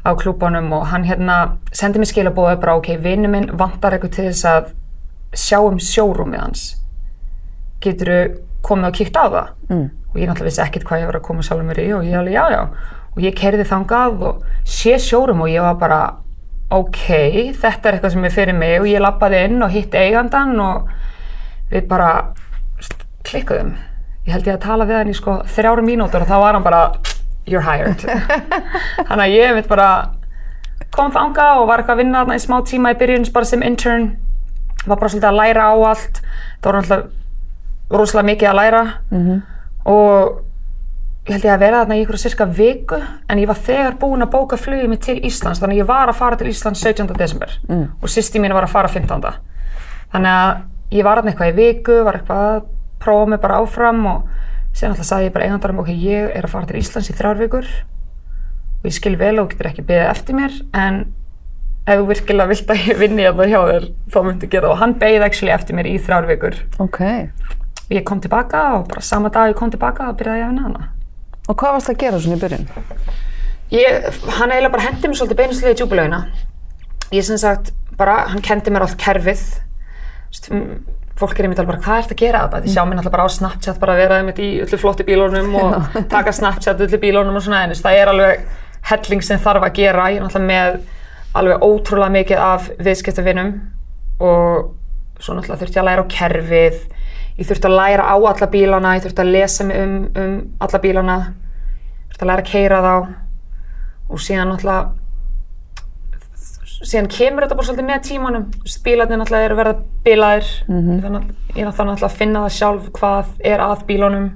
[0.08, 1.38] á klúbunum og hann hérna
[1.76, 4.70] sendi mér skilabóðu bara ok, vinnu minn vantar eitthvað til þess að
[5.36, 6.68] sjá um sjórúmið hans.
[7.84, 8.12] Getur
[8.64, 9.50] komið og kíkt á það?
[9.68, 9.88] Mm.
[10.08, 12.16] og ég náttúrulega vissi ekkert hvað ég var að koma sjálfur mér í og ég
[12.18, 12.62] alveg já já.
[13.18, 16.00] Og ég kerði þangað og sé sjórum og ég var bara
[16.74, 17.04] ok,
[17.56, 20.90] þetta er eitthvað sem er fyrir mig og ég lappaði inn og hitti eigandan og
[21.72, 22.10] við bara
[23.28, 23.76] klikkuðum.
[24.28, 26.66] Ég held ég að tala við hann í sko þrjára mínútur og þá var hann
[26.66, 26.82] bara
[27.48, 28.04] you're hired.
[29.08, 29.90] Þannig að ég mitt bara
[30.96, 34.10] kom þangað og var eitthvað að vinna í smá tíma í byrjun bara sem intern.
[34.88, 36.20] Var bara svolítið að læra á allt.
[36.60, 38.84] Það var náttúrulega rosalega mikið að læra.
[39.12, 39.40] Mhm.
[39.88, 40.44] og
[41.28, 42.98] ég held ég að vera þarna í ykkur cirka viku
[43.30, 46.12] en ég var þegar búin að bóka flugið mig til Íslands þannig að ég var
[46.12, 47.14] að fara til Íslands 17.
[47.20, 47.88] desember Mm.
[48.02, 49.34] og sýsti mín var að fara 15.
[50.14, 50.62] þannig að
[50.96, 52.62] ég var þarna eitthvað í viku var eitthvað að
[53.04, 54.24] prófa mig bara áfram og
[54.74, 57.38] síðan alltaf sagði ég bara eigandarum ok, ég er að fara til Íslands í þrjár
[57.44, 57.68] vikur
[58.78, 61.02] og ég skil vel og getur ekki beðið eftir mér en
[61.88, 64.82] ef þú virkilega vilt að ég vinni hérna hjá þér þá myndi gera það og
[64.82, 67.02] hann beðið actually eftir mér í þrjár vikur Ok.
[67.02, 70.68] og ég kom tilbaka og bara sama dag ég kom tilbaka og byrjaði að vinna
[70.68, 70.88] hana
[71.48, 72.68] Og hvað varst að gera svona í byrjun?
[73.72, 74.06] ég,
[74.38, 76.20] hann eiginlega bara hendi mér svolítið beinislega í djúbulögina
[77.16, 79.42] ég sem sagt bara, hann kendi mér allt kerfið.
[80.30, 80.84] Vist, m-
[81.18, 82.42] fólk er einmitt alveg bara, hvað ert að gera?
[82.46, 82.60] Þetta?
[82.66, 85.56] Þið sjá mér náttúrulega bara á Snapchat bara að vera einmitt í öllu flottu bílunum
[85.58, 88.44] og taka Snapchat öllu bílunum og svona en það er alveg
[88.92, 90.06] helling sem þarf að gera.
[90.14, 90.78] Ég er náttúrulega með
[91.42, 93.52] alveg ótrúlega mikið af viðskiptavinum
[94.20, 94.70] og
[95.24, 96.78] svo náttúrulega þurfti ég að læra á kerfið
[97.38, 100.80] ég þurfti að læra á alla bílana ég þurfti að lesa mig um, um alla
[100.84, 101.18] bílana.
[102.10, 102.96] Þurfti að læra að keira þá.
[104.10, 104.94] Og síðan náttúrulega
[106.88, 108.44] síðan kemur þetta bara svolítið með tímanum.
[108.86, 111.00] Bílarnir náttúrulega eru að verða bílaðir Mhm.
[111.04, 114.28] þannig að ég náttúrulega að finna það sjálf hvað er að bílunum.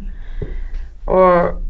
[1.07, 1.61] Og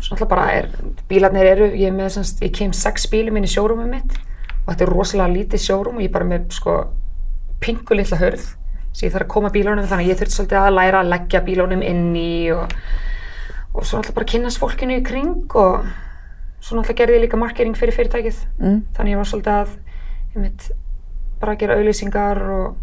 [0.00, 0.68] svo náttúrulega bara er,
[1.08, 4.18] bílarnir eru, ég er með semst, ég kem sex bílum inn í sjórumum mitt.
[4.66, 6.76] Og þetta er rosalega lítið sjórum og ég er bara með sko
[7.60, 8.54] pingu litla hörð
[8.94, 11.40] sem ég þarf að koma bílunum þannig að ég þurfti svolítið að læra að leggja
[11.48, 12.72] bílunum inn í og,
[13.74, 15.84] og svo náttúrulega bara kynnast fólkinu í kring og
[16.62, 18.78] svo náttúrulega gerði ég líka markering fyrir fyrirtækið Mm.
[18.96, 19.74] þannig ég var svolítið að
[20.34, 20.70] ég mitt
[21.42, 22.76] bara að gera auðlýsingar og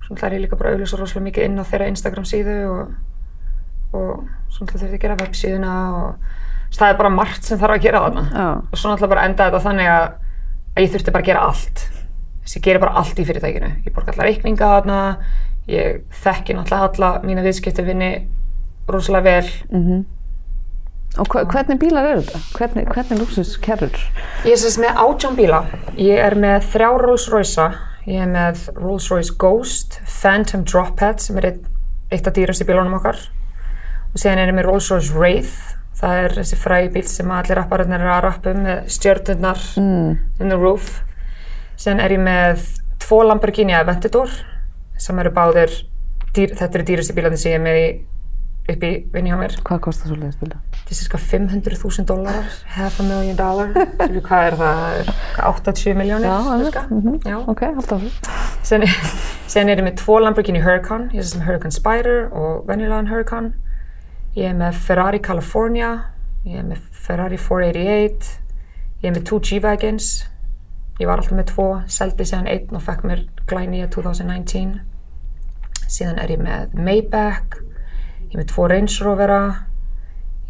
[0.00, 2.56] svo náttúrulega er ég líka bara að auðlýsa rosalega mikið inn á þeirra Instagram síðu
[2.72, 2.94] og,
[3.92, 6.34] og svo náttúrulega þurfti að gera websíðuna og
[6.74, 8.48] það er bara margt sem þarf að gera þarna Já.
[8.72, 10.08] og svo náttúrulega bara enda þetta þannig að,
[10.74, 11.84] að ég þurfti bara að gera allt
[12.40, 14.98] þess að ég geri bara allt í fyrirtækinu ég borga alla reikninga þarna
[15.70, 18.10] ég þekki náttúrulega alla mína viðskiptavinni
[18.90, 20.04] rosalega vel Mhm.
[21.18, 22.38] Og hva, hvernig bílar eru þetta?
[22.54, 23.96] Hvernig, hvernig lúksus kerrur?
[24.46, 25.64] Ég er sérst með átján bíla.
[25.98, 27.64] Ég er með þrjá Rolls Royce.
[28.06, 31.64] Ég er með Rolls Royce Ghost, Phantom Drophead sem er eitt,
[32.12, 33.18] eitt af dýrastu bílunum okkar.
[34.14, 35.74] Og síðan er ég með Rolls Royce Wraith.
[36.00, 40.18] Það er þessi frægi bíl sem allir rappararnir eru að rappa um með stjörnurnar Mm.
[40.40, 41.02] in the roof.
[41.76, 44.30] Síðan er ég með tvo Lamborghini Aventador
[45.00, 45.72] sem eru báðir,
[46.36, 47.86] dýr, þetta eru dýrastu bílarnir sem ég er með í,
[48.70, 49.56] upp í vinni hjá mér.
[49.66, 50.60] Hvað kostar svo leiðis bílar?
[50.76, 53.72] Þetta er cirka 500.000 dólarar, half a million dollar.
[54.28, 54.82] Hvað er það?
[54.82, 56.28] Það er hvað, 80 miljónir?
[56.28, 56.84] Já?
[56.90, 57.38] Mm Já.
[57.48, 58.06] Ok, alltaf.
[58.66, 58.84] Sen,
[59.48, 63.54] sen er ég með tvo Lamborghini Huracan, ég er sem Huracan Spider og venjulegan Huracan.
[64.36, 65.94] Ég er með Ferrari California,
[66.46, 68.36] ég er með Ferrari 488,
[69.00, 70.10] ég er með two G-Wagons.
[71.00, 74.89] Ég var alltaf með tvo, seldi síðan einn og fekk mér glænýja 2019.
[75.90, 77.56] Síðan er ég með Maybach,
[78.28, 79.40] ég er með tvo Range Rovera,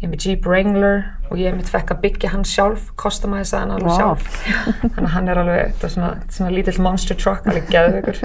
[0.01, 0.99] ég er með Jeep Wrangler
[1.31, 3.97] og ég er með fekk að byggja hann sjálf, customize hann alveg Vá.
[3.97, 4.27] sjálf.
[4.93, 8.21] Þannig að hann er alveg, þetta er svona, svona lítill monster truck, alveg geðveikur.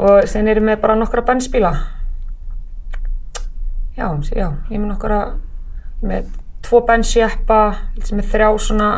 [0.00, 1.72] og sen er ég með bara nokkra bensbíla.
[3.96, 5.18] Já, já, ég er með nokkra,
[6.00, 6.30] ég er með
[6.64, 7.58] tvo bensjeppa,
[8.06, 8.88] sem er þrjá svona,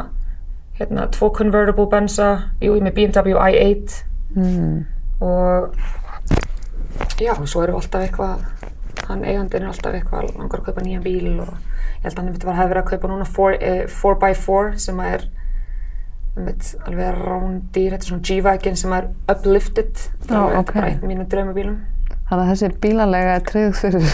[0.78, 2.28] hérna, tvo convertible bensa,
[2.62, 4.02] jú, ég er með BMW i8
[4.34, 4.80] Mm.
[5.22, 5.74] og
[7.20, 8.44] já, svo eru alltaf eitthvað
[9.08, 12.56] hann eigandinn er alltaf eitthvað langar að kaupa nýjan bíl og ég held að hann
[12.58, 15.26] hafa verið að kaupa núna 4, eh, 4x4 sem er
[16.34, 20.72] einmitt, alveg rándýr, þetta er svona G-Wagon sem er uplifted Já, er alveg ok.
[20.72, 21.76] þetta er bara einn mínu draumabílum
[22.24, 24.08] Þannig að þessi bílalega er tryggð fyrir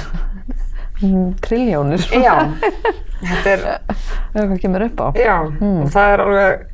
[1.04, 2.04] mm, triljónir.
[2.10, 2.34] já,
[3.22, 3.62] þetta er
[4.34, 5.06] Ef eitthvað kemur upp á.
[5.18, 6.66] já, og það er alveg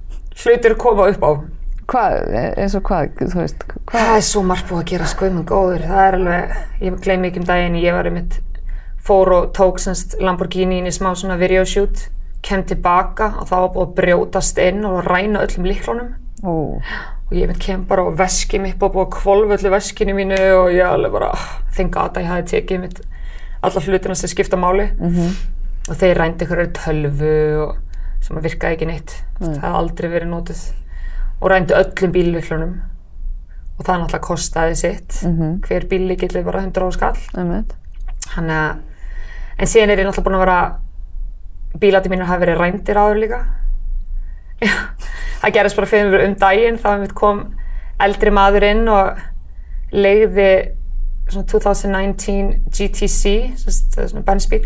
[0.43, 1.31] hlutir að koma upp á
[1.87, 2.17] Hvað,
[2.59, 3.93] eins og hvað, þú veist, hvað?
[3.93, 5.85] Það er svo margt búið að gera skoðum góður.
[5.87, 8.39] Það er alveg, ég gleymi ekki um daginn, ég var einmitt
[9.07, 12.09] fór og tók semst Lamborghini inn í smá svona video shoot,
[12.43, 16.09] kem tilbaka og það var búið að brjótast inn og ræna öllum líklunum.
[16.43, 16.81] Ó,
[17.27, 20.37] Og ég einmitt kem bara og veski mitt og búið að kvolva öllu veskinu mínu
[20.61, 21.31] og ég alveg bara,
[21.75, 23.01] þengi að ég hafi tekið mitt
[23.67, 24.89] alla hlutina sem skipta máli.
[25.87, 27.77] Og þeir rændi ykkur tölvu og
[28.23, 29.17] sem að virkaði ekki neitt.
[29.39, 30.63] Það hefði aldrei verið nótið.
[31.41, 32.75] Og rændi öllum bílviklunum
[33.77, 35.19] og það náttúrulega kostaði sitt.
[35.67, 37.19] Hver bílíkill er bara 100 á skall.
[38.33, 38.79] Þannig að
[39.59, 40.61] en síðan er ég náttúrulega búin að vera
[41.81, 43.43] bílati mínur hafa verið rændir áður líka.
[45.43, 47.43] Það gerðist bara fyrir um daginn þá kom
[48.01, 49.21] eldri maður inn og
[49.93, 50.49] leiði
[51.29, 54.65] svona 2019 GTC svona bensbíl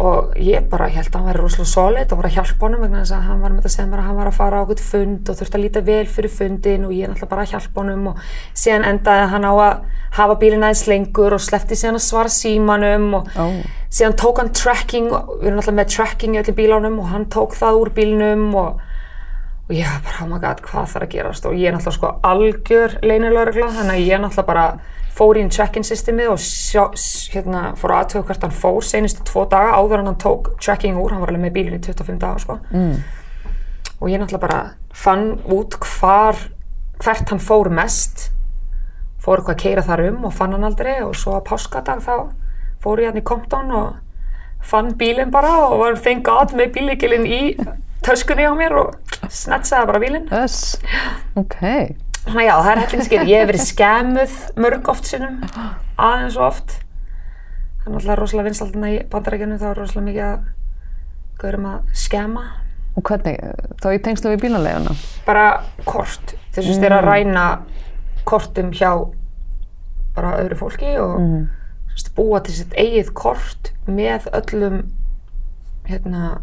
[0.00, 3.02] og ég bara held að hann væri rosalega solid og var að hjálpa honum vegna
[3.02, 4.82] þess að hann var með að segja mér að hann var að fara á okkur
[4.86, 8.06] fund og þurfti að líta vel fyrir fundin og ég náttúrulega bara að hjálpa honum
[8.12, 8.22] og
[8.62, 9.82] síðan endaði hann á að
[10.16, 13.44] hafa bílinn aðeins lengur og sleppti síðan að svara símanum og Ó,
[13.92, 17.58] síðan tók hann tracking við erum alltaf með tracking í öllum bílánum og hann tók
[17.60, 18.80] það úr bílnum og,
[19.68, 21.50] og ég bara, oh my god, hvað þarf að gerast?
[21.50, 24.66] Og ég er náttúrulega sko algjör leynilögregla þannig að ég náttúrulega bara
[25.20, 26.86] fór í check-in systemið og sjá,
[27.34, 30.96] hérna, fór að aðtöku hvert hann fór senustu tvo daga áður en hann tók tracking
[30.96, 32.56] úr, hann var alveg með bílinn í 25 daga sko.
[32.72, 32.94] mm.
[34.00, 34.60] og ég náttúrulega bara
[34.96, 36.40] fann út hvar
[37.00, 38.30] hvert hann fór mest
[39.20, 42.14] fór eitthvað að keira þar um og fann hann aldrei og svo að páskadag þá
[42.80, 43.98] fór ég hann í Compton og
[44.64, 47.42] fann bílinn bara og var thank god með bílíkilinn í
[48.04, 50.30] töskunni á mér og snetsaði bara bílinn.
[50.32, 50.78] öss,
[51.36, 51.60] ok.
[52.28, 53.28] Já, það er hellingskeið.
[53.30, 55.38] Ég hef verið skemuð mörg oft sinnum,
[55.96, 56.74] aðeins og oft.
[57.80, 60.42] Það er náttúrulega rosalega vinsaldina í bandarækjunum, þá er rosalega mikið að
[61.40, 62.44] gaurum að skema.
[62.98, 63.40] Og hvernig,
[63.80, 64.94] þá í tengslu við bílaleguna?
[65.24, 65.46] Bara
[65.88, 66.34] kort.
[66.52, 67.46] Þess að þeir að ræna
[68.28, 68.92] kortum hjá
[70.14, 71.42] bara öðru fólki og mm.
[72.18, 74.82] búa til sitt eigið kort með öllum
[75.88, 76.40] hérna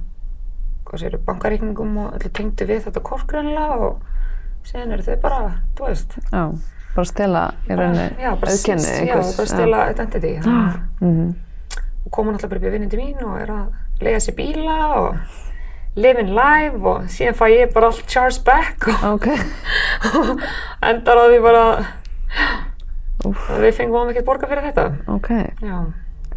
[0.87, 4.16] hvað séru, bankareikningum og öllu tengdu við þetta kort greinlega og
[4.67, 5.41] síðan eru þau bara,
[5.77, 6.43] þú veist Já,
[6.95, 11.35] bara stela í rauninni auðkenni já, bara stela identity þannig að- Mhm.
[12.05, 13.67] og koma náttúrulega bara upp í vinnindi mín og er að
[14.01, 15.15] lega sér bíla og
[15.97, 19.27] living life og síðan fæ ég bara allt charged back og Ok.
[20.91, 21.63] endar á því bara
[23.25, 24.83] að við fengum ekki borga fyrir þetta.
[25.09, 25.29] Ok.
[25.65, 25.79] Já.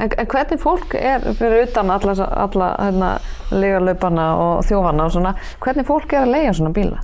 [0.00, 2.14] En, en hvernig fólk er fyrir utan alla,
[2.46, 3.10] alla hérna,
[3.52, 7.02] legarlaupana og þjófana og svona, hvernig fólk er að leia svona bíla?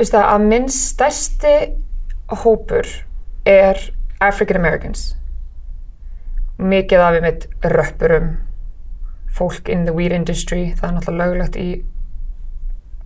[0.00, 1.54] Það, að minn stærsti
[2.42, 2.86] hópur
[3.46, 3.76] er
[4.20, 5.14] African Americans.
[6.60, 8.30] Mikið af einmitt röppurum,
[9.36, 11.68] fólk in the weed industry, það er náttúrulega löglegt í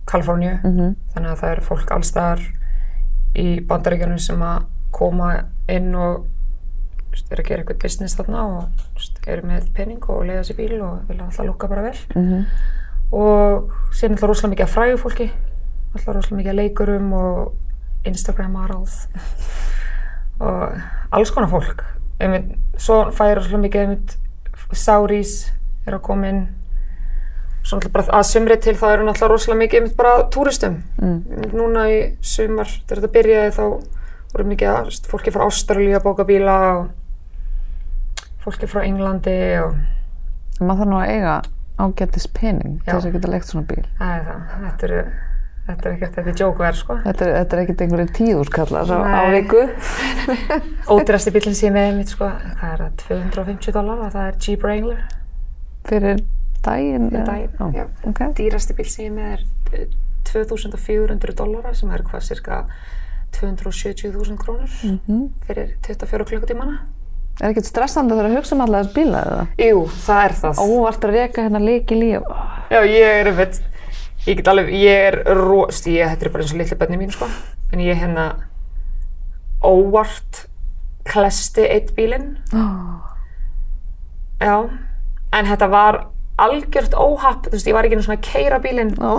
[0.07, 0.95] Kaliforníu, Mhm.
[1.15, 2.41] þannig að það er fólk allstaðar
[3.35, 6.25] í bandaríkjunum sem að koma inn og
[7.31, 8.69] er að gera eitthvað business þarna og
[9.27, 12.45] eru með pening og leiða sér bíl og vilja alltaf lukka bara vel Mhm.
[13.11, 15.31] og síðan alltaf rosalega mikið af frægu fólki
[15.95, 19.07] alltaf rosalega mikið leikurum og Instagram models
[20.39, 20.75] og
[21.15, 21.81] alls konar fólk.
[22.19, 24.15] Einmitt, svo færi rosalega mikið einmitt
[24.75, 25.33] Sauris
[25.85, 26.45] er að koma inn.
[27.65, 30.81] Svo alltaf bara að sumri til það eru náttúrulega rosalega mikið einmitt bara túristum.
[31.01, 31.49] Mm.
[31.55, 33.65] Núna í sumar þegar þetta byrjaði þá
[34.35, 36.87] voru mikið fólki frá Ástralíu að bóka bíla og
[38.43, 39.75] fólki frá Englandi og
[40.55, 41.31] Maður þarf nú að eiga
[41.83, 43.81] ágættis pening til þess að geta leikt svona bíl.
[43.99, 44.99] það er það, þetta eru
[45.67, 49.21] þetta er ekkert, þetta er jókverð sko Þetta er, þetta er ekkert einhverju tíðúrskallar á
[49.33, 49.61] viku.
[50.95, 52.95] Ódýrasti bílinn sem ég er með mitt sko, hvað er það,
[53.33, 55.01] 250 dólar og það er Jeep Wrangler
[55.85, 56.21] Fyrir
[56.65, 57.09] daginn?
[57.11, 57.55] fyrir daginn.
[57.59, 57.81] Já.
[57.81, 57.87] Já.
[58.09, 58.21] Ok.
[58.37, 59.87] Dýrasti bíl sem ég er með er eh,
[60.25, 62.63] 2400 dólarar sem er hvað cirka
[63.35, 65.29] 270.000 krónur Mhm.
[65.47, 66.79] fyrir 24 klukkutímana.
[67.41, 69.47] Er ekkert stressandi þegar að hugsa um alla þess bíla eða?
[69.59, 70.59] Jú, það er það.
[70.63, 72.21] Óvart að reka hérna leiki líf.
[72.71, 73.59] Já, ég er einmitt,
[74.25, 77.13] ég get alveg, ég er rost, ég, þetta er bara eins og litli bönni mín
[77.13, 77.29] sko,
[77.73, 78.25] en ég hérna
[79.65, 80.45] óvart
[81.05, 82.35] klesti eitt bílinn
[84.41, 84.55] Já,
[85.31, 86.01] en þetta var
[86.41, 88.91] algjört óhapp, þú veist, ég var ekki einu svona að keira bílinn.
[88.99, 89.15] Ó.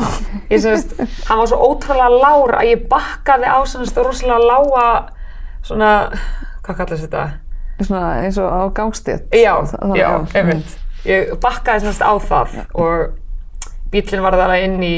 [0.52, 0.92] Ég semst,
[1.30, 4.88] hann var svo ótrúlega lár að ég bakkaði á svona rosalega lága,
[5.64, 5.92] svona,
[6.66, 7.24] hvað kallast þetta?
[7.80, 9.32] Svona eins og á gangstétt.
[9.32, 10.10] Já, já, já.
[10.36, 10.76] einmitt.
[11.08, 13.16] Ég bakkaði semst á það og
[13.92, 14.96] bílinn var það inn í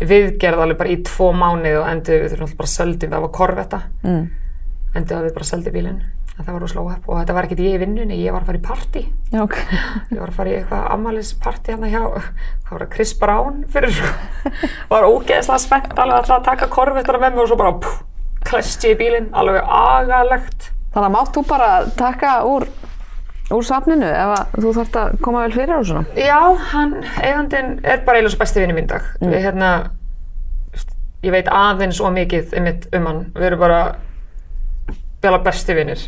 [0.00, 3.32] viðgerð alveg bara í tvo mánuð og endur við þurfum alltaf bara söldum, það var
[3.38, 3.80] korvetta.
[4.04, 4.26] Mm.
[4.96, 6.02] Endur við bara söldi bílinn.
[6.36, 8.58] Það var rosalega óhapp og þetta var ekkert ég í vinnunni, ég var að fara
[8.58, 9.02] í partí.
[9.32, 9.54] Já, ok.
[10.12, 13.94] Ég var að fara í eitthvað ammælisparti hérna hjá, hvað var það, Chris Brown fyrir
[13.96, 14.10] sko.
[14.92, 17.94] Var ógeðslega spennt alveg alltaf að taka korvettara með mig og svo bara
[18.44, 20.68] klesti í bílinn, alveg agalegt.
[20.92, 22.68] Þannig að mátt þú bara taka úr,
[23.54, 26.04] úr safninu ef að þú þarft að koma vel fyrir og svona?
[26.18, 26.40] Já,
[26.72, 29.02] hann, eigandinn er bara svo besti vinni mín dag.
[29.20, 29.70] Við hérna,
[31.22, 32.54] ég veit aðeins og mikið
[32.96, 33.20] um hann.
[33.36, 33.80] Við erum bara
[35.22, 36.02] bjala besti vinnir.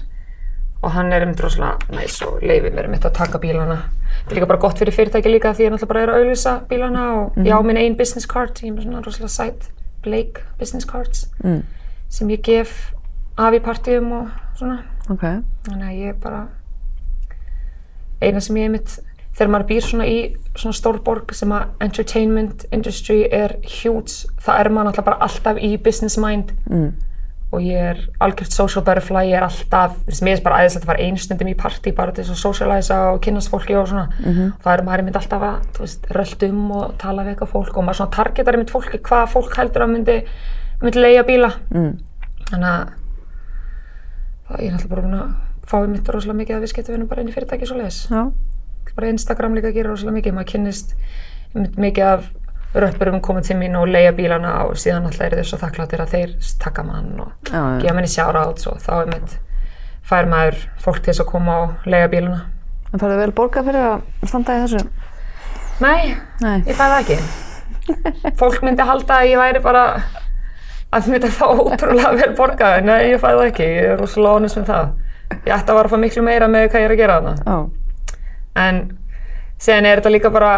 [0.83, 3.81] Og hann er einmitt rosalega næs og leifir mér einmitt að taka bílana.
[4.27, 6.53] Það er líka bara gott fyrir fyrirtæki líka því ég náttúrulega bara er að auðvisa
[6.71, 9.71] bílana og ég á minn einn business card, ég er með svona rosalega sætt
[10.05, 11.63] Blake business cards Mm.
[12.09, 12.93] sem ég gef
[13.39, 14.79] af í partíum og svona.
[15.11, 15.25] Ok.
[15.67, 16.47] Þannig að ég bara
[18.23, 18.99] eina sem ég mitt
[19.39, 24.69] þegar maður býr svona í svona stórborg sem að entertainment industry er huge, það er
[24.71, 26.93] maður náttúrulega bara alltaf í business mind Mm.
[27.53, 30.77] og ég er algjört social butterfly, ég er alltaf, þú veist, mér er bara aðeins
[30.77, 33.87] að fara einu stundum í partí bara til þess að socialisa og kynnast fólki og
[33.89, 34.53] svona, Mhm.
[34.65, 37.95] það er maður mynd alltaf að, rölt um og tala við eitthvað fólk og maður
[38.03, 40.25] svona targetar einmitt fólki hvað fólk heldur að myndi,
[40.83, 41.99] myndi leia bíla Mm.
[42.51, 42.89] þannig að
[44.49, 45.35] það, er náttúrulega bara búin
[45.69, 48.01] að fá einmitt rosalega mikið að viðskiptavinum bara inn í fyrirtæki svo leiðis.
[48.09, 48.23] Já.
[48.97, 50.95] Bara Instagram líka gerir rosalega mikið, maður kynnist
[51.79, 52.29] mikið af
[52.79, 56.11] röppurum koma til mín og leia bílana og síðan alltaf eru þeir svo þakkláttir að
[56.15, 59.37] þeir taka mann og gefa manni shoutouts og þá einmitt
[60.09, 62.43] fær maður fólk til þess að koma og leia bílana.
[62.93, 64.85] En færðu vel borgað fyrir að standa í þessu?
[65.85, 66.57] Nei, Nei.
[66.67, 67.19] ég fæ það ekki.
[68.41, 69.85] Fólk myndi halda að ég væri bara
[70.93, 74.39] að myndi að fá ótrúlega vel borgað, nei, ég fæ það ekki, ég er rosalega
[74.39, 74.89] honest með það.
[75.31, 77.35] Ég ætti að vara að fá miklu meira með hvað ég er að gera þarna.
[77.47, 77.71] Já.
[78.57, 78.99] En
[79.61, 80.53] síðan er þetta líka bara,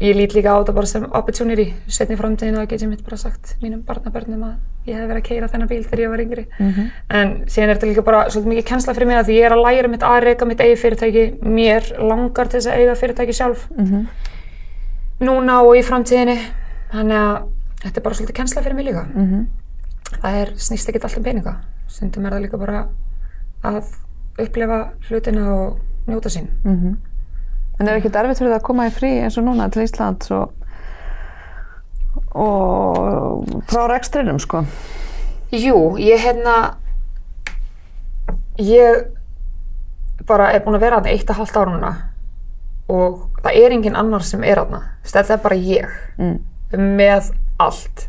[0.00, 1.66] ég lít líka á þetta bara sem opportunity.
[1.88, 4.54] Setni framtíðin að get ég mitt bara sagt mínum barnabörnum að
[4.86, 6.46] ég hef verið að keira þennan bíl þegar ég var yngri.
[6.58, 6.90] Mhm.
[7.10, 9.52] En síðan er þetta líka bara svolítið mikið kennsla fyrir mig að því ég er
[9.56, 11.24] að læra mitt að reyka mitt eigi fyrirtæki.
[11.42, 13.68] Mér langar til þess að eiga fyrirtæki sjálf.
[13.78, 14.06] Mhm.
[15.20, 16.38] Núna og í framtíðinni.
[16.92, 17.48] Þannig að
[17.82, 19.06] þetta er bara svolítið kennsla fyrir mig líka.
[19.14, 19.46] Mhm.
[20.22, 21.56] Það er snýst ekkert allt um peninga.
[21.88, 22.86] Stundum er það líka bara
[23.64, 23.84] að
[24.44, 26.48] upplifa hlutina og njóta sín.
[26.64, 26.96] Mhm.
[27.80, 30.30] En er ekkert erfitt fyrir það að koma í frí eins og núna til Íslands
[30.30, 30.52] og,
[32.34, 34.64] og frá rekstrinum sko?
[35.54, 36.76] Jú, ég hérna
[38.58, 39.04] ég
[40.26, 41.92] bara er búin að vera hann eitt og halvt ára núna
[42.88, 46.38] og það er engin annar sem er aðna þetta er bara ég Mm.
[46.72, 48.08] með allt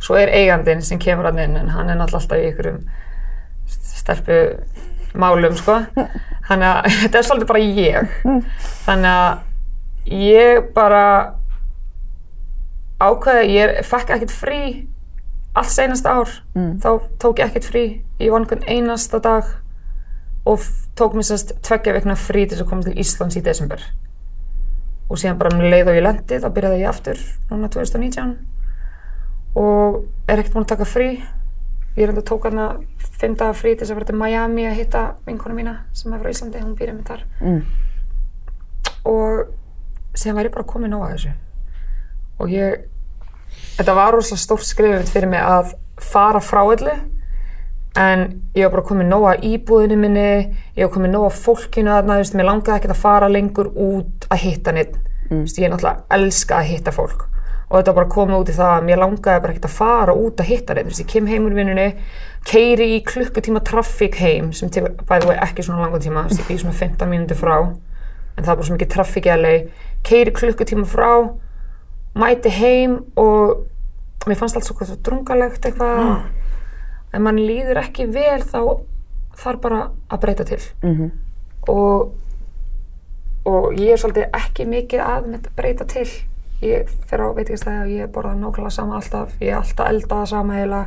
[0.00, 2.80] svo er eigandinn sem kemur að inn en hann er náttúrulega alltaf í einhverjum
[3.68, 4.38] stelpu
[5.18, 5.78] málum sko.
[6.48, 8.14] Þannig að þetta er svolítið bara ég.
[8.86, 11.04] Þannig að ég bara
[13.02, 14.62] ákveði, ég fekk ekkert frí
[15.58, 16.30] allt seinasta ár.
[16.56, 16.78] Mm.
[16.80, 16.88] þá
[17.20, 17.82] tók ég ekkert frí
[18.22, 19.44] ég var einhvern einasta dag
[20.48, 20.62] og
[20.98, 23.84] tók mér sérst tveggja vikna frí til þess að koma til Íslands í desember.
[25.10, 27.20] Og síðan bara um leið og ég lendi þá byrjaði ég aftur
[27.50, 28.34] núna 2019
[29.60, 31.08] og er ekkert búin að taka frí
[31.96, 32.66] ég reynda að tók hana
[33.20, 36.22] fimm daga frí til þess að vera til Miami að hitta vinkonu mína sem er
[36.22, 37.62] frá Íslandi, hún býrði mig þar Mm.
[39.04, 39.46] og
[40.14, 41.32] síðan var ég bara komin nóg að þessu
[42.38, 42.84] og ég
[43.76, 46.94] þetta var rosalega stórt skrifið fyrir mig að fara frá öllu
[47.96, 50.28] en ég var bara komin nóg að íbúðinu minni
[50.76, 54.46] ég var komin nóg að fólkinu veist, mér langaði ekkert að fara lengur út að
[54.46, 54.96] hitta neitt
[55.28, 55.44] mm.
[55.44, 57.26] ég er náttúrulega elska að hitta fólk
[57.72, 60.14] og þetta var bara komið út í það að mér langaði bara ekkert að fara
[60.14, 61.86] út að hitta neitt, þú veist, ég kem heim úr vinnunni
[62.44, 66.42] keiri í klukkutíma traffík heim sem tekur bæði vegi ekki svona langan tíma þú veist,
[66.42, 69.54] ég býð svona 15 mínútur frá en það er bara svo mikið traffík í LA
[70.04, 71.10] keiri klukkutíma frá
[72.18, 73.64] mæti heim og
[74.26, 76.26] mér fannst allt svo, drungalegt eitthvað.
[77.12, 78.60] En mann líður ekki vel þá
[79.42, 80.60] þarf bara að breyta til.
[80.82, 81.10] Mhm.
[81.68, 82.12] og
[83.44, 86.06] og ég er svolítið ekki mikið að að breyta til
[86.62, 89.34] ég fer á veitingastæði og ég borða nákvæmlega sama alltaf.
[89.40, 90.86] Ég er alltaf elda það sama eiginlega.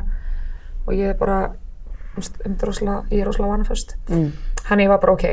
[0.86, 1.38] Og ég er bara
[2.16, 4.32] um, um, rosalega, ég er rosalega vanaföst Mm.
[4.70, 5.24] hann ég var bara ok.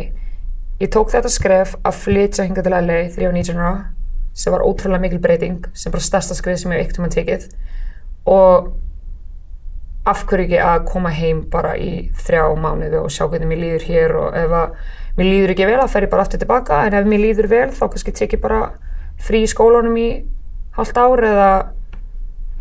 [0.82, 3.86] Ég tók þetta skref að flytja hinga til LA þegar ég var 19 ára
[4.34, 7.16] sem var ótrúlega mikil breyting sem bara stærsta skref sem ég hef ekkert um að
[7.18, 7.46] tekið.
[8.26, 8.72] Og
[10.06, 13.86] af hverju ekki að koma heim bara í þrjá mánuði og sjá hvernig mér líður
[13.88, 14.74] hér og ef að
[15.18, 16.82] mér líður ekki vel þá fer ég bara aftur tilbaka.
[16.90, 18.60] En ef mér líður vel þá kannski tek ég bara
[19.24, 20.10] frí í skólanum í
[20.78, 21.50] halvt ár eða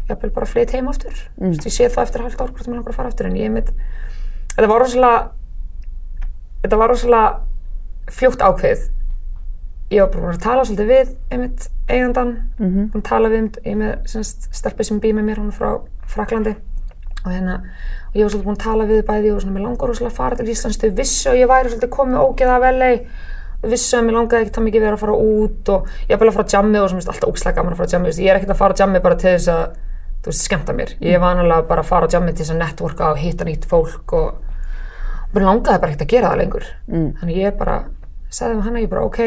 [0.08, 1.54] jafnvel bara flyt heim aftur mm.
[1.58, 3.70] ég sé það eftir halvt ár hvort mér langar að fara aftur en ég mitt
[4.56, 5.22] þetta var rosalega
[6.64, 8.90] þetta var rosalega fljótt ákveð
[9.92, 12.68] ég var bara að tala svolítið við einmitt eigandan mm.
[12.92, 13.02] -hmm.
[13.08, 15.72] tala við um, ég með semst, stelpi sem býr með mér er frá
[16.08, 16.54] Fraklandi
[17.24, 17.60] og hérna,
[18.10, 20.16] og ég var svolítið búin að tala við bæði og svona, mér langar rosalega að
[20.16, 23.04] fara til Íslands þau vissu að ég væri svolítið komið ógeð af LA þau
[23.62, 26.32] vissu að mér langaði ekki það mikið vera að fara út og ég er bara
[26.32, 28.38] að fara á jammi og svona, alltaf ógslæg gaman að fara á jammi, ég er
[28.40, 29.76] ekkert að fara á jammi bara til þess að,
[30.22, 30.94] þú veist, skemmta mér.
[31.02, 33.68] Ég er vanalega bara að fara á jammi til þess að networka og hitta nýtt
[33.70, 36.68] fólk og mér langaði bara ekkert að gera það lengur.
[36.90, 37.08] Mm.
[37.20, 37.78] þannig ég bara
[38.32, 39.20] sagði við hana, ég bara ok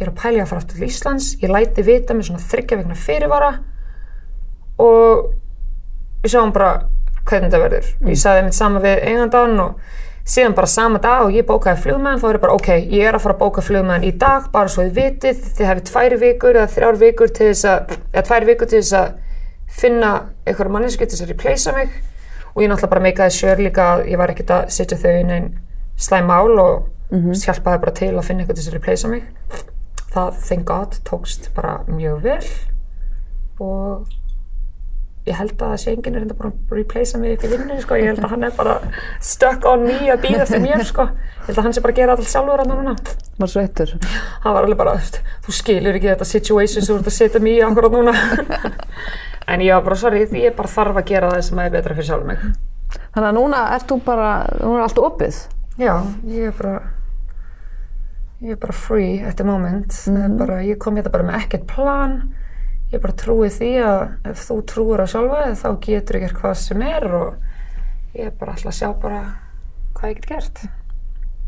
[0.00, 1.32] ég er að pæli að fara aftur til Íslands.
[1.42, 3.50] Ég læti vita með svona þryggja vegna fyrirvara
[4.80, 5.26] og
[6.22, 6.70] við sjáum bara
[7.28, 7.90] hvernig þetta verður.
[8.08, 12.20] Ég sagði mitt sama við eigandan og síðan bara sama dag og ég bókaði flugmenn
[12.20, 14.70] þá er ég bara ok, ég er að fara að bóka flugmenn í dag bara
[14.70, 18.46] svo þið vitið, þið hefði tvær vikur eða þrjár vikur til þess að eða tvær
[18.50, 19.10] vikur til þess að
[19.80, 20.12] finna
[20.46, 21.98] einhverja manneski til þess að replacea mig.
[22.54, 25.34] Og ég náttúrulega bara meikaði sjör líka að ég var ekkert að setja þau inn
[25.34, 25.50] einn
[26.00, 29.22] slæm mál og mm hjálpaði bara til að finna eitthvað til þess að replacea mig.
[30.10, 32.50] Það, thank god, tókst bara mjög vel.
[33.62, 34.19] Og
[35.30, 37.96] ég held að enginn er enda bara að replacea mig upp í vinnu sko.
[38.00, 38.76] ég held að hann er bara
[39.24, 41.06] stuck on me að býða eftir mér sko.
[41.10, 42.96] ég held að hann sé bara að gera allt sjálfur hann núna
[43.40, 43.94] Var sveittur.
[44.44, 44.96] hann var alveg bara,
[45.46, 48.12] þú skilur ekki þetta situation sem þú ert að setja mig í akkurat núna
[49.50, 51.96] en ég var bara, sorry, því ég bara þarf að gera það sem er betra
[51.96, 52.42] fyrir sjálf mig
[53.14, 55.36] Þannig að núna ert þú bara, núna er allt opið.
[55.78, 55.94] já,
[56.26, 56.74] ég er bara
[58.40, 61.66] ég er bara free at the moment mm bara, ég kom hérna bara með ekkert
[61.70, 62.14] plan
[62.90, 66.42] ég bara trúi því að ef þú trúir á sjálfa þig, þá getur ég gert
[66.42, 69.22] hvað sem er og ég er bara alltaf að sjá bara
[69.94, 70.68] hvað ég get gert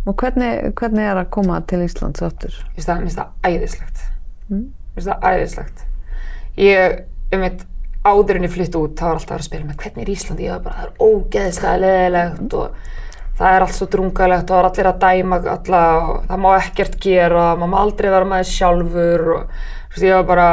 [0.03, 2.55] Og hvernig, hvernig er að koma til Íslands aftur?
[2.75, 4.01] Mér finnst það, æðislegt.
[4.49, 4.65] Mm.
[4.73, 5.85] Mér finnst það æðislegt.
[6.59, 6.97] Ég,
[7.37, 7.63] um eitt,
[8.03, 10.11] áður en ég flytt út, þá var alltaf að vera að spila með hvernig er
[10.17, 12.91] Ísland, ég var bara, það er ógeðslega leðilegt og
[13.39, 16.51] það er allt svo drungalegt og það er allir að dæma alla og það má
[16.57, 20.49] ekkert gera, maður má aldrei vera með sjálfur og ég var bara,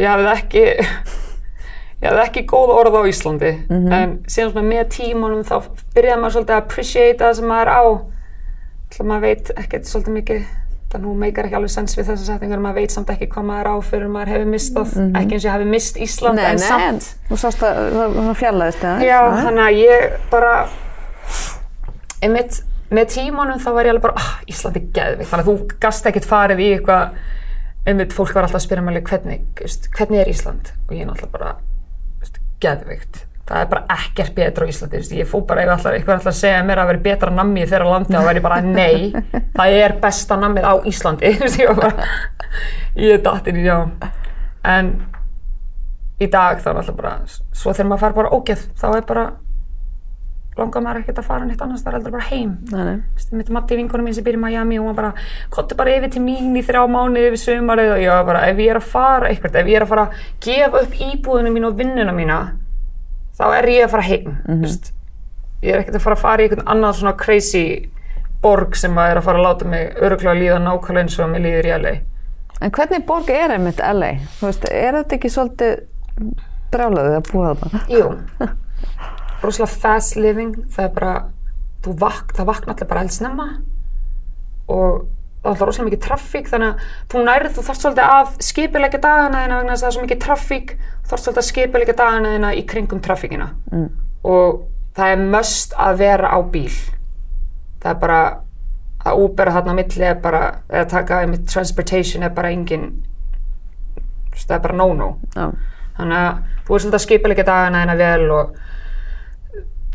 [0.00, 0.64] ég hafði ekki,
[2.02, 5.56] ég hafði ekki góð orð á Íslandi, en síðan svona með tímanum þá
[5.94, 7.84] byrjaði maður svolítið að appreciate það sem maður er á
[8.94, 10.42] Þannig að maður veit ekkert svolítið mikið,
[10.92, 13.64] það nú meikar ekki alveg sens við þessa setningar, maður veit samt ekki hvað maður
[13.64, 16.60] er á fyrir maður hefur mistað, ekki eins og ég hafi mist Ísland, Nei, en
[16.60, 17.08] nei, samt.
[17.26, 19.02] þú sást að fjallaðist það.
[19.08, 20.52] Já, þannig að ég bara,
[22.22, 22.60] einmitt,
[22.94, 26.08] með tímanum þá var ég alveg bara, ah, Ísland er geðvikt, þannig að þú gast
[26.12, 27.18] ekkert farið í eitthvað,
[27.84, 30.72] einmitt, fólk var alltaf að spyrja alveg hvernig, veist, hvernig er Ísland?
[30.88, 31.54] Og ég er náttúrulega bara,
[32.64, 33.24] geðvikt.
[33.44, 36.38] það er bara ekkert betra á Íslandi, veist, ég fó bara ef eitthvað ætlar að
[36.38, 39.10] segja mér að vera betra nammið þeirra landi þá væri bara nei,
[39.58, 42.06] það er besta nammið á Íslandi, ég var bara,
[42.96, 43.76] ég er dattinn í já,
[44.64, 44.90] en
[46.24, 47.12] í dag þá er alltaf bara,
[47.52, 49.26] svo þegar maður fær bara ógeð, þá er bara,
[50.58, 52.50] langar maður ekkert að fara neitt annars, það er aldrei bara heim.
[53.34, 55.12] Mitt Matti vinkonum mín sem býr í Miami og hún bara,
[55.54, 58.60] kottu bara yfir til mín í þrjá mánuði yfir sumarið og ég var bara, ef
[58.62, 61.68] ég er að fara eitthvað, ef ég er að fara að gefa upp íbúðinu mín
[61.70, 62.38] og vinnuna mína,
[63.34, 64.92] þá er ég að fara heim, þú veist.
[65.64, 67.66] Ég er ekkert að fara að fara í einhvern annan svona crazy
[68.44, 71.44] borg sem að er að fara að láta mig öruglega líða nákvæmlega eins og mér
[71.46, 71.94] líður í LA.
[72.60, 74.10] En hvernig borg er einmitt LA?
[74.42, 75.72] Veist, er þetta ekki svolítið
[76.74, 77.80] brjálaðið að búa þarna?
[77.90, 78.10] Jú,
[79.48, 81.14] rosalega fast living, það er bara,
[81.84, 83.48] vak, það vakna allir bara eldsnemma
[84.72, 85.04] og
[85.44, 89.00] það er alltaf rosalega mikið traffík þannig að þú nærið, þú þarft svolítið að skipilegja
[89.04, 91.96] dagana þína vegna þess að það er svo mikið traffík, þú þarft svolítið að skipilegja
[91.98, 93.88] dagana þína í kringum traffíkina mm.
[94.32, 94.62] og
[94.96, 96.72] það er must að vera á bíl.
[97.82, 98.20] Það er bara,
[99.04, 102.88] að Uber þarna á milli er bara, eða taka einmitt transportation er bara engin,
[104.38, 105.50] það er bara no-no Já.
[105.98, 108.56] þannig að þú er svolítið að skipilegja dagana þína vel og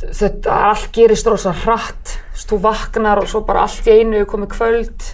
[0.04, 2.16] þetta allt gerist rosa hratt.
[2.40, 5.10] Þú vaknar og svo bara allt í einu er komið kvöld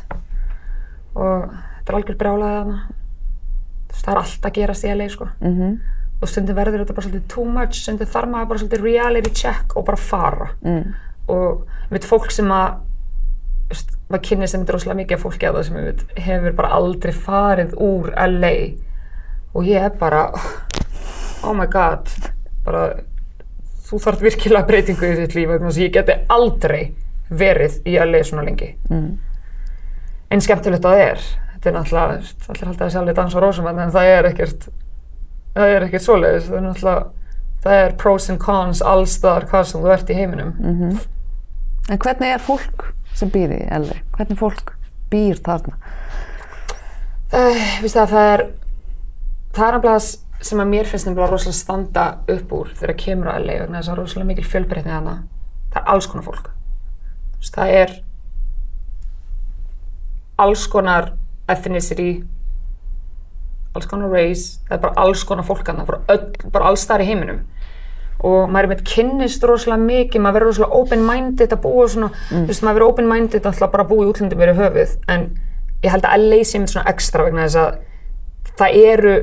[1.15, 2.77] og þetta er algjör brjálaði þarna.
[2.85, 5.29] Þú veist, það er allt að gerast í LA sko.
[5.41, 5.75] Mm
[6.21, 9.75] og stundum verður þetta bara svolítið too much stundum þarf maður bara svolítið reality check
[9.75, 10.49] og bara fara.
[10.63, 10.93] Mm.
[11.27, 12.81] og mitt fólk sem að
[14.11, 17.73] maður kynni sem þetta rosalega mikið fólki að það sem veit, hefur bara aldrei farið
[17.81, 18.53] úr LA
[19.55, 20.27] og ég er bara
[21.45, 22.11] oh my god
[22.65, 22.83] bara,
[23.95, 26.83] þú þarf virkilega breytingu í þitt líf vegna þess að ég geti aldrei
[27.31, 29.17] verið í LA svona lengi Mm.
[30.31, 31.21] en skemmtilegt að það er
[31.55, 34.67] þetta er náttúrulega, allir haldið að sjálfur dansa rósum en það er ekkert
[35.55, 37.05] það er ekkert svoleiðis það er náttúrulega
[37.65, 40.99] það er pros and cons allstaðar hvað sem þú ert í heiminum Mhm.
[41.89, 43.95] En hvernig er fólk sem býr í LA?
[44.17, 44.71] Hvernig fólk
[45.11, 45.73] býr þarna?
[47.33, 48.43] uh, víst að það er
[49.55, 53.37] það er nefnilega sem að mér finnst nefnilega rosalega standa upp úr þegar kemur á
[53.39, 55.15] LA vegna þess að rosalega mikil fjölbreytni þarna.
[55.73, 56.49] Það er alls konar fólk.
[57.39, 57.95] Veist, það er
[60.45, 61.13] alls konar
[61.49, 62.09] ethnicity
[63.75, 66.19] alls konar race það er bara alls konar fólk þarna bara,
[66.51, 67.41] bara alls þar í heiminum.
[68.25, 72.45] Og maður er með kynnist rosalega mikið maður verður rosalega open-minded að búa svona þú
[72.47, 75.25] veist, maður verður open-minded alltaf bara að búa í útlöndum verið höfuð en
[75.83, 79.15] ég held að LA sé með svona ekstra vegna þess að það eru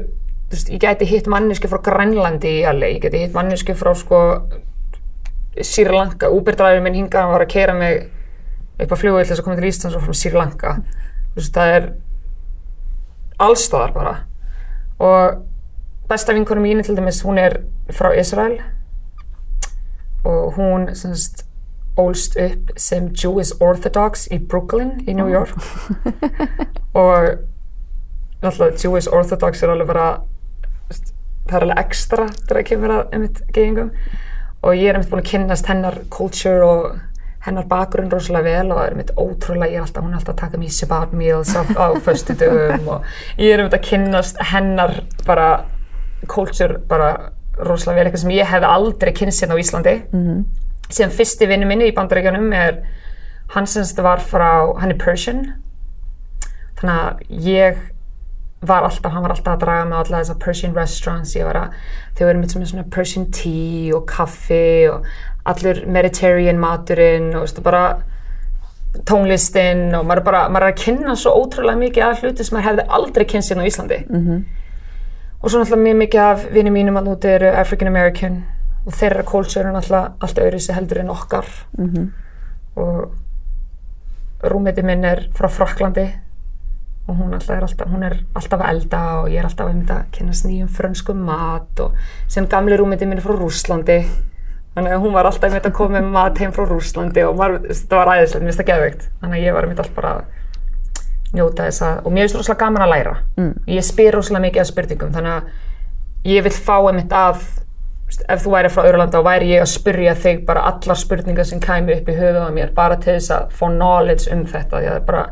[0.53, 4.23] veist, ég gæti hitt manneski frá Grænlandi í LA, ég gæti hitt manneski frá sko
[5.61, 8.07] Sri Lanka, Uber-dræður minn hingað hann var að keira mig
[8.81, 10.75] upp á flugvöld þess að koma til Íslands og frá Sri Lanka.
[11.33, 11.89] Þú veist, það er
[13.43, 14.15] allstaðar bara.
[15.03, 15.43] Og
[16.09, 17.61] besta vinkunum mínu til dæmis, hún er
[17.93, 18.61] frá Israel
[20.25, 21.47] og hún semst
[21.99, 25.53] ólst upp sem Jewish Orthodox í Brooklyn í New York.
[26.95, 27.43] Og
[28.43, 30.07] náttúrulega Jewish Orthodox er alveg bara
[31.49, 33.91] það er alveg ekstra þegar það kemur að einmitt geðingum
[34.63, 37.01] og ég er einmitt búin að kynnast hennar culture og
[37.43, 40.43] hennar bakgrunn rosalega vel og er einmitt ótrúlega, ég er alltaf, hún er alltaf að
[40.45, 43.07] taka mér Shabbat meals á, á föstu dögum og
[43.43, 45.49] ég er einmitt að kynnast hennar bara
[46.31, 49.97] culture bara rosalega vel, eitthvað sem ég hef aldrei kynnst hérna á Íslandi.
[50.13, 50.45] Mhm.
[50.93, 52.83] síðan fyrsti vinnu minni í bandaríkjanum er
[53.55, 55.55] hann semst var frá, hann er Persian.
[56.77, 57.79] Þannig að ég
[58.63, 61.73] var alltaf, hann var alltaf að draga á alla þessar Persian restaurants, ég var að
[62.19, 65.05] þau verið mitt sem svona Persian tea og kaffi og
[65.45, 67.85] allur Mediterranean maturinn og veistu, bara
[69.09, 72.57] tónlistinn og maður er bara, maður er að kynna svo ótrúlega mikið af hluti sem
[72.59, 74.45] maður hefði aldrei kynst hérna á Íslandi Mhm.
[75.43, 78.45] og svo náttúrulega mjög mikið af vinið mínum að núti eru African American
[78.87, 81.45] og þeirra culture er náttúrulega allt öðru sér heldur en okkar
[81.79, 82.13] Mhm.
[82.77, 83.11] og
[84.43, 86.07] rúmiti minn er frá Fraklandi
[87.13, 89.99] og hún, er alltaf, hún er alltaf að elda og ég er alltaf að mynda
[90.01, 91.97] að kynast nýjum frönskum mat og
[92.33, 93.99] sem gamli rúmiti minn er frá Rússlandi.
[94.73, 97.67] Þannig að hún var alltaf einmitt að koma með mat heim frá Rússlandi og maður,
[97.69, 99.11] þetta var æðislegt, mér finnst það geðveikt.
[99.21, 102.65] Þannig að ég var einmitt alltaf bara að njóta þess að, og mér finnst rosalega
[102.65, 103.17] gaman að læra.
[103.37, 103.53] Mm.
[103.73, 107.45] ég spyr rosalega mikið af spurningum þannig að ég vil fá einmitt að
[108.29, 111.61] ef þú væri frá Örlanda og væri ég að spyrja þig bara allar spurningar sem
[111.63, 114.89] kæmi upp í höfuð á mér bara til þess að fá knowledge um þetta því
[114.89, 115.25] að það er bara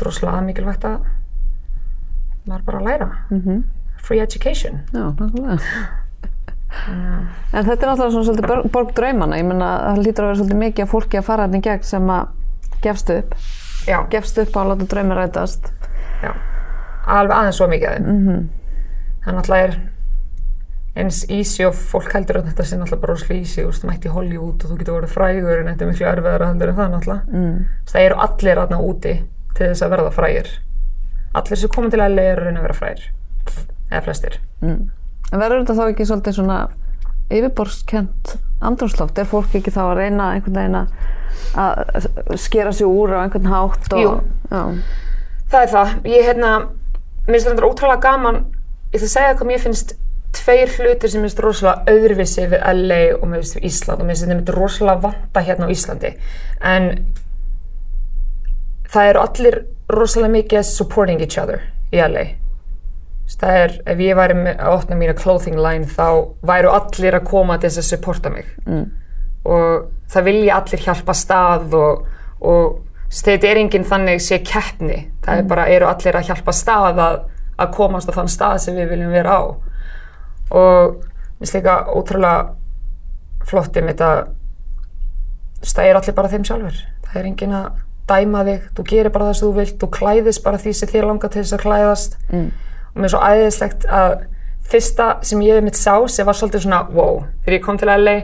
[0.00, 0.96] droslega mikilvægt að
[2.46, 3.62] maður bara að læra Mhm.
[4.02, 5.60] free education Já, nákvæmlega.
[7.56, 9.36] En þetta er náttúrulega svona svolítið borg, borg draumana.
[9.38, 11.82] Ég menna, það lítur að vera svolítið mikið af fólki að fara hérna í gegn
[11.88, 12.26] sem að
[12.84, 13.34] gefst upp.
[13.86, 15.70] já, Gefst upp á að láta draumi rætast.
[16.22, 16.32] já,
[17.06, 18.48] alveg aðeins svo mikið af þeim Mhm.
[19.24, 19.80] það náttúrulega er
[20.96, 24.08] eins easy og fólk heldur að þetta sé náttúrulega bara rosalega easy, veist, þú mætti
[24.08, 27.22] Hollywood og þú getur verið frægur en þetta er miklu erfiðara heldur en það náttúrulega.
[27.32, 27.64] Mm.
[27.86, 29.22] Það eru allir aðna úti
[29.54, 30.46] til þess að verða frægir.
[31.36, 33.06] Allir sem komið til LA eru reyna að vera frægir,
[33.90, 34.40] eða flestir.
[34.62, 36.58] En verður þetta þá ekki svolítið svona
[37.30, 39.18] yfirborskent andrumsloft?
[39.18, 40.78] Er fólk ekki þá að reyna einhvern veginn
[41.60, 42.08] að
[42.40, 43.92] skera sig úr á einhvern hátt?
[43.92, 44.14] Og, Jú.
[44.50, 44.62] Já.
[45.50, 45.94] Það er það.
[46.10, 46.52] Ég, hérna,
[47.26, 48.42] mér finnst þetta ótrúlega gaman,
[48.90, 49.94] ég ætla að segja hvað mér finnst
[50.36, 54.08] tveir hlutir sem mér finnst rosalega öðruvissi við LA og mér finnst við Ísland og
[54.08, 56.12] mér finnst þetta rosalega vanta hérna á Íslandi.
[56.72, 56.90] En
[58.92, 59.58] það eru allir
[59.92, 61.62] rosalega mikið supporting each other
[61.94, 62.26] í LA.
[63.36, 67.58] Það er, ef ég væri að opna mína clothing line þá væru allir að koma
[67.58, 68.50] til þess að supporta mig.
[68.66, 68.84] Mm.
[69.46, 72.04] Og það vilja allir hjálpa stað og,
[72.40, 72.78] og
[73.12, 75.00] þetta er enginn þannig sé keppni.
[75.26, 77.18] Það er bara, eru allir að hjálpa stað að,
[77.58, 79.42] að komast á þann stað sem við viljum vera á.
[80.54, 82.36] Og mér finnst líka ótrúlega
[83.46, 84.12] flott um þetta,
[85.66, 86.78] það er allir bara þeim sjálfur.
[87.06, 87.68] Það er enginn að
[88.06, 91.08] dæma þig, þú gerir bara það sem þú vilt, þú klæðist bara því sem þér
[91.10, 92.16] langar til þess að klæðast.
[92.30, 92.48] Mm
[92.96, 94.14] og mér er svo æðislegt að
[94.66, 97.90] fyrsta sem ég hef mitt sá sem var svolítið svona wow, þegar ég kom til
[97.92, 98.14] LA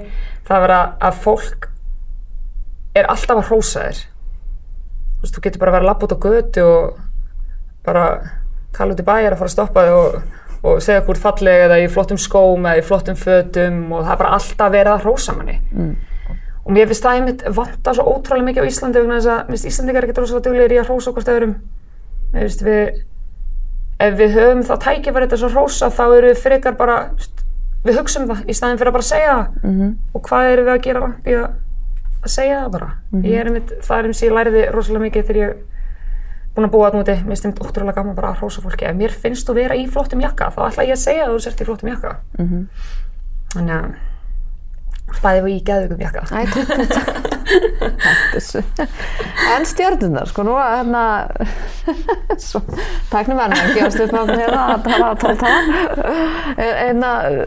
[0.48, 1.66] það var að, að fólk
[2.96, 6.16] er alltaf að hrósa þér þú veist, þú getur bara að vera að lappa út
[6.16, 7.02] á götu og
[7.84, 8.06] bara
[8.72, 11.78] tala út í bæjar að fara að stoppa þig og, og segja hvort falleg eða
[11.82, 15.36] í flottum skóm eða í flottum fötum og það er bara alltaf verið að hrósa
[15.36, 15.92] manni mm.
[16.64, 19.56] Og mér finnst það einmitt vanta svo ótrúlega mikið á Íslandi vegna þess að mér
[19.56, 21.54] finnst Íslandingar ekkert rosalega duglegir í að hrósa hvort öðrum
[22.32, 23.02] mér finnst við
[24.02, 26.96] ef við höfum þá tækifæri þetta svo hrósa þá eru við frekar bara
[27.82, 29.92] við hugsaum það í staðin fyrir að bara segja það mm -hmm.
[30.14, 31.48] og hvað eru við að gera langt í að,
[32.22, 33.34] að segja það bara mm -hmm.
[33.40, 35.56] er einmitt, það er eins ég læriði rosalega mikið þegar ég
[36.54, 38.96] búin að búa að núti mér finnst þetta ótrúlega gaman bara að hrósa fólki ef
[38.96, 41.60] mér finnst þú vera í flottum jakka þá ætla ég að segja að þú sért
[41.60, 42.66] í flottum jakka mm -hmm.
[43.54, 44.11] þannig að
[45.22, 46.22] bæði við í geðugum jakka.
[49.52, 51.02] En stjórnunar sko nú að hérna
[53.12, 55.60] taknum verðin að gefast upp hérna að tala tala tala.
[56.86, 57.38] En að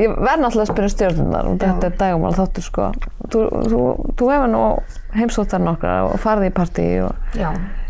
[0.00, 2.90] ég verð náttúrulega að spyrja stjórnunar og þetta er dægumál þáttur sko.
[3.30, 3.80] Þú, þú,
[4.18, 4.64] þú hefur nú
[5.14, 7.12] heimsóttar nokkra og farið í partí og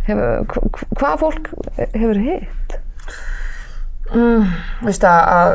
[0.08, 0.28] hefur,
[1.00, 1.44] hvað fólk
[1.94, 2.76] hefur hitt?
[4.14, 4.50] Mm,
[4.84, 5.54] Vist að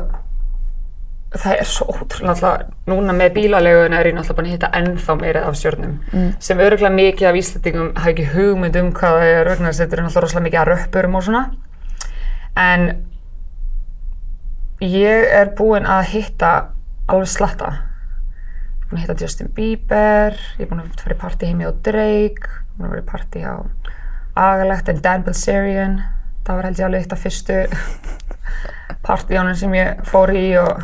[1.29, 2.51] það er svo ótrúlega
[2.89, 6.31] núna með bílalegun er ég náttúrulega bara að hitta ennþá meira af stjórnum mm.
[6.41, 10.01] sem öruglega mikið af Íslandingum hafa ekki hugmynd um hvað það er að þetta er
[10.07, 11.43] náttúrulega rosalega mikið að röppurum og svona.
[12.57, 12.87] En
[14.81, 16.51] ég er búinn að hitta
[17.05, 17.71] alveg slatta.
[17.77, 21.69] Ég er búinn að hitta Justin Bieber ég er búinn að fara í party heimi
[21.69, 23.55] á Drake ég er búinn að vera í party á
[24.39, 25.99] Agalegt en Dan Bilzerian.
[26.47, 27.65] Það var held ég alveg eitt af fyrstu
[29.05, 30.79] partíjónum sem ég fór í og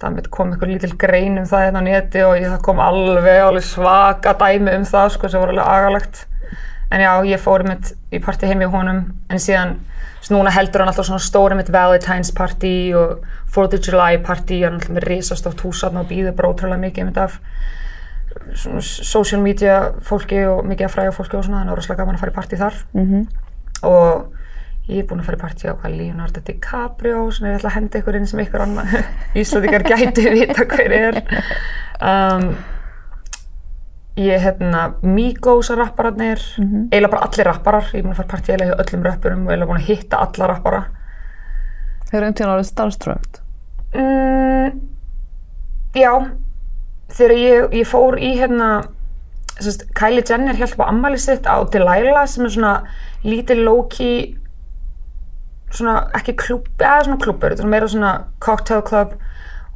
[0.00, 3.40] það kom einhver lítil grein um það hérna á neti og ég, það kom alveg,
[3.42, 6.26] alveg svaka dæmi um það sko sem var alveg agalagt
[6.90, 9.78] en já, ég fór mitt í parti heim í honum en síðan
[10.30, 13.24] núna heldur hann alltaf svona stóri mitt Valentine's party og
[13.54, 17.20] 4th of July party hann alltaf með risastótt húsatn og býður bara ótrúlega mikið mitt
[17.22, 17.38] af
[18.82, 22.02] social media fólki og mikið af fræða fólki og svona þannig að það var rosalega
[22.02, 23.24] gaman að fara í parti þar mm -hmm.
[23.90, 24.26] og
[24.86, 27.76] Ég er búin að fara í partí á hvað Leonardo DiCaprio sem ég ætla að
[27.80, 28.92] henda ykkur inn sem ykkur annar
[29.40, 31.18] íslendikar gæti vita hver er.
[31.98, 32.44] Um,
[34.14, 36.86] ég er hérna Migos að rappararnir, mm -hmm.
[36.92, 37.90] eiginlega bara allir rapparar.
[37.90, 39.88] Ég er búin að fara í partí eiginlega hjá öllum rappurum og eiginlega búin að
[39.88, 40.84] hitta alla rappara.
[42.06, 43.42] Hefur einhvern tíðan árið starstrukt?
[43.94, 44.80] Mm,
[45.94, 46.30] já,
[47.10, 48.70] þegar ég, ég fór í hérna,
[49.98, 52.82] Kylie Jenner held á ammali sitt á Delilah sem er svona
[53.24, 54.45] lítið low-key
[55.74, 58.12] svona ekki klúb, eða svona klúbur, þetta er meira svona
[58.42, 59.16] cocktail club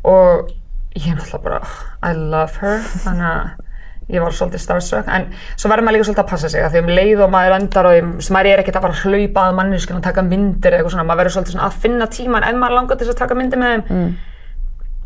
[0.06, 0.50] og
[0.96, 1.60] ég er náttúrulega bara,
[2.06, 3.66] I love her, þannig að
[4.10, 6.80] ég var svolítið starstruck, en svo verður maður líka svolítið að passa sig að því
[6.82, 9.58] um leið og maður endar og því maður er ekkert að fara að hlaupa að
[9.60, 12.58] manneskinu og taka myndir eða eitthvað svona, maður verður svolítið svona að finna tíman ef
[12.58, 14.10] maður langar til þess að taka myndir með þeim, mm.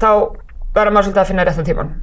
[0.00, 0.10] þá
[0.78, 1.94] verður maður svolítið að finna réttan tíman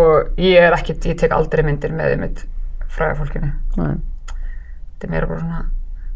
[0.00, 2.44] og ég er ekkert, ég tek aldrei myndir með þeim mitt
[2.90, 5.64] fræða fólkinu, þetta er meira bara svona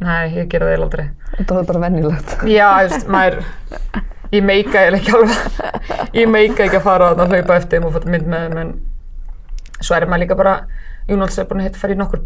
[0.03, 1.05] Nei, ég gera það aldrei.
[1.37, 2.35] Þetta var bara vennilegt.
[2.51, 3.45] Já, just, maður,
[4.35, 5.61] ég meika eða ekki alveg,
[6.19, 8.73] ég meika ekki að fara að hlaupa eftir þeim og fóta mynd með þeim, en
[9.81, 10.55] svo er maður líka bara,
[11.09, 12.25] Jónalds er búin að hitta að fara í nokkur,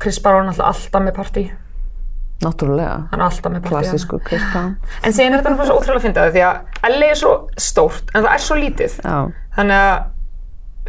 [0.00, 1.44] Chris Brown er alltaf með partí.
[2.44, 2.96] Náttúrulega.
[3.12, 3.74] Hann er alltaf með partí.
[3.76, 4.74] Klassísku Chris Brown.
[5.04, 7.34] En síðan er þetta bara svo ótrúlega að finna það, því að LA er svo
[7.68, 8.98] stórt, en það er svo lítið.
[9.04, 9.18] Já.
[9.54, 10.10] Þannig að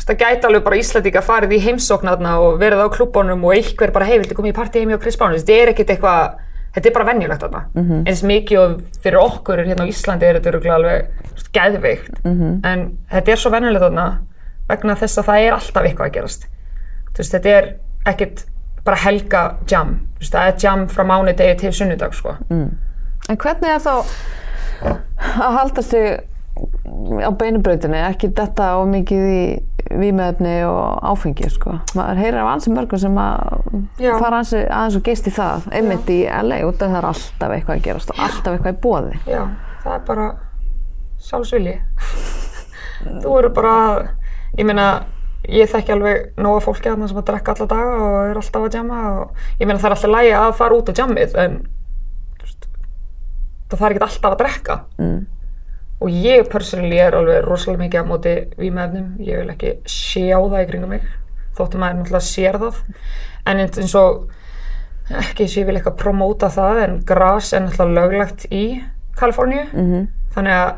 [0.04, 4.06] það gæti alveg bara Íslandíka farið í heimsóknarna og verið á klúbónum og einhver bara
[4.06, 5.38] hei, viltu koma í partí heimi á Brown?
[5.40, 6.36] Þetta er ekkert eitthvað,
[6.76, 7.62] þetta er bara venjulegt þarna.
[8.08, 12.20] Eins mikið og fyrir okkur hérna á Íslandi er þetta örugglega alveg þú veist, geðveikt.
[12.66, 14.08] En þetta er svo venjulegt þarna
[14.68, 16.48] vegna þess að það er alltaf eitthvað að gerast.
[17.18, 17.72] Veist, þetta er
[18.06, 18.46] ekkit
[18.86, 22.36] bara helga jam, veist, það er jam frá mánudegi til sunnudag sko.
[23.30, 24.04] En hvernig er þá
[24.86, 26.20] að halda sig
[26.56, 29.40] á beinubrautinni, ekki detta of mikið í
[30.00, 31.76] vímöfni og áfengi, sko.
[31.98, 33.66] Maður heyrir af ansi mörgum sem að
[34.02, 34.14] Já.
[34.22, 37.56] fara ansi, aðeins og geist í það, einmitt í LA, út af það er alltaf
[37.58, 39.20] eitthvað að gerast og alltaf eitthvað í bóði.
[39.30, 39.44] Já,
[39.84, 40.30] það er bara
[41.26, 41.76] sjálfsvilji.
[43.22, 43.76] Þú eru bara,
[44.58, 44.88] ég meina,
[45.52, 48.80] ég þekki alveg nóga fólki þarna sem að drekka alla daga og er alltaf að
[48.80, 51.58] jamma og ég meina það er alltaf lægi að fara út á jammið en
[53.70, 54.78] það þarf ekki alltaf að drekka.
[55.02, 55.20] Mm.
[56.06, 60.60] Og ég personally er alveg rosalega mikið á móti vímefnum, ég vil ekki sjá það
[60.62, 61.06] í kringum mig,
[61.58, 62.82] þóttum maður náttúrulega sér það.
[63.50, 64.28] En eins og,
[65.10, 68.66] ekki að ég vil eitthvað promóta það, en gras er náttúrulega löglegt í
[69.18, 69.66] Kaliforníu.
[69.74, 70.08] Mhm.
[70.36, 70.74] Þannig að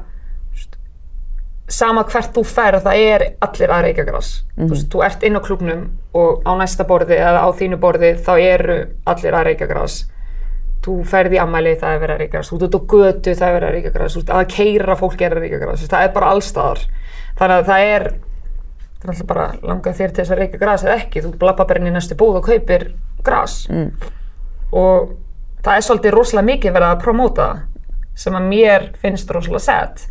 [1.67, 4.29] sama hvert þú ferð, það er allir að reykja gras.
[4.55, 5.81] Þú veist, þú ert inn á klubnum
[6.15, 10.05] og á næsta borði eða á þínu borði þá eru allir að reykja gras.
[10.87, 12.49] Þú ferð í ammæli, það er verið að gras.
[12.53, 15.89] Þú ert á götu, það er verið að ert að keira fólk er að veist,
[15.91, 16.83] Það er bara allstaðar.
[17.37, 18.05] Þannig að það er,
[18.95, 21.23] það er alltaf bara langað þér til þess að gras eða ekki.
[21.25, 22.85] Þú blabba bara inn í næstu búð og kaupir
[23.27, 23.57] gras.
[24.71, 25.11] Og
[25.65, 27.49] það er svolítið rosalega mikið verið að promóta
[28.17, 30.05] sem að mér finnst rosalega sad.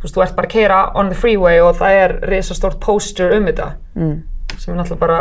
[0.00, 3.36] Þú veist, þú ert bara að keira on the freeway og það er risastórt poster
[3.36, 3.68] um þetta.
[4.00, 4.16] Mm.
[4.56, 5.20] Sem er náttúrulega bara,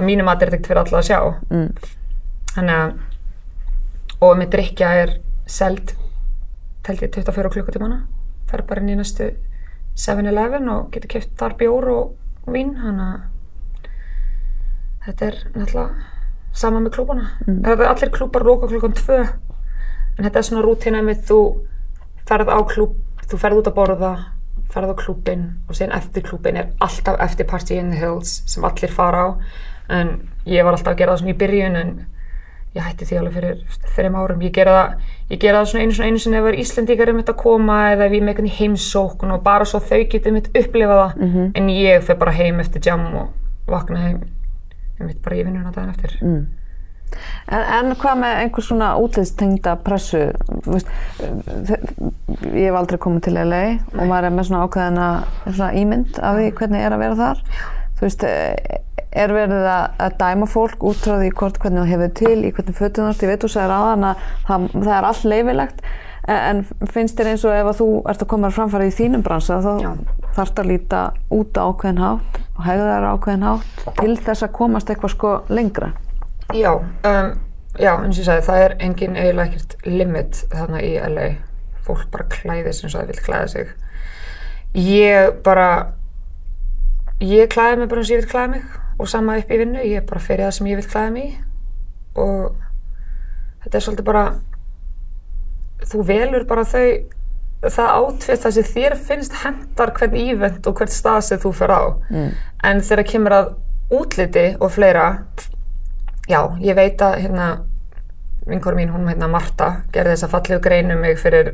[0.00, 1.20] að mínum að þetta er ekkert fyrir alla að sjá.
[1.52, 1.68] Mm.
[2.56, 2.92] Þannig að,
[4.24, 5.14] og með drikja er
[5.46, 5.92] seld,
[6.86, 8.02] telt ég 24 klukkutímana.
[8.50, 9.30] Fer bara inn í næstu
[9.96, 12.12] 7-Eleven og getur keft þar bjór og,
[12.48, 12.74] vín.
[12.80, 13.90] Þannig að
[15.06, 16.14] þetta er náttúrulega
[16.56, 17.28] sama með klúbana.
[17.46, 17.60] Mm.
[17.68, 19.18] Allir klúbar loka klukkan 2
[20.16, 21.40] en þetta er svona rútína með þú
[22.26, 22.96] ferð á klúb,
[23.28, 24.12] þú ferð út að borða
[24.72, 28.64] ferð á klúbin og síðan eftir klúbin er alltaf eftir Party in the Hills sem
[28.66, 29.28] allir fara á
[29.92, 30.16] en
[30.48, 31.92] ég var alltaf að gera það svona í byrjun en
[32.76, 33.62] ég hætti því alveg fyrir
[33.96, 37.00] þreim árum ég gera það, ég gera það svona einu svona einu sinni ef það
[37.06, 40.02] er þetta að koma eða ef ég er með einhvern heimsókn og bara svo þau
[40.12, 41.50] getur mitt upplifa það Mhm.
[41.54, 43.28] en ég fer bara heim eftir jam og
[43.66, 44.20] vakna heim
[45.00, 46.46] mitt bara í vinnuna daginn eftir Mm.
[47.48, 50.32] En, en hvað með einhver svona útlýstengda pressu?
[50.66, 50.88] Þú Veist,
[52.52, 53.60] ég hef aldrei komið til LA
[53.94, 55.06] og maður er með svona ákveðina
[55.46, 57.42] svona ímynd af því hvernig er að vera þar.
[57.96, 58.26] Þú veist,
[59.16, 62.50] er verið að, að dæma fólk út frá því hvort hvernig það hefur til, í
[62.56, 63.22] hvernig ert.
[63.22, 65.82] Ég veit þú sagðir aðan að það, það er allt leifilegt
[66.26, 69.24] en, en finnst þér eins og ef að þú ert að koma framfæri í þínum
[69.26, 69.90] bransa þá Já.
[70.36, 71.02] þarfst að líta
[71.34, 75.14] út á ákveðin hátt og hegða þær á ákveðin hátt til þess að komast eitthvað
[75.14, 75.90] sko lengra.
[76.54, 77.32] Já, um,
[77.78, 81.28] já, eins og ég sagði, það er engin eiginlega ekkert limit þarna í LA.
[81.86, 83.70] Fólk bara klæðist eins og það vil klæða sig.
[84.76, 85.68] Ég bara,
[87.22, 89.82] ég klæði mig bara eins og ég vil klæða mig og sama upp í vinnu,
[89.84, 91.26] ég bara fer í það sem ég vil klæða í
[92.16, 92.54] og
[93.64, 94.24] þetta er svolítið bara,
[95.90, 96.86] þú velur bara þau,
[97.66, 101.74] það átfitt það sem þér finnst hendar hvern ívent og hvern stað sem þú fer
[101.74, 101.82] á.
[102.08, 102.30] Mm.
[102.70, 103.52] En þegar kemur að
[103.96, 105.10] útliti og fleira,
[106.26, 107.44] Já, ég veit að hérna,
[108.50, 111.52] vinkor mín, hún hérna Marta, gerði þessa fallegu grein um mig fyrir,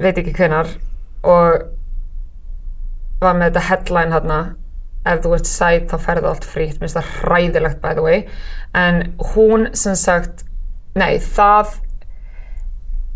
[0.00, 0.70] veit ekki hvenar,
[1.28, 1.66] og
[3.20, 4.38] var með þetta headline hérna,
[5.08, 8.24] ef þú ert sæt þá ferðu allt frýtt, minnst það hræðilegt by the way,
[8.76, 9.02] en
[9.34, 10.44] hún sem sagt,
[10.98, 11.78] nei, það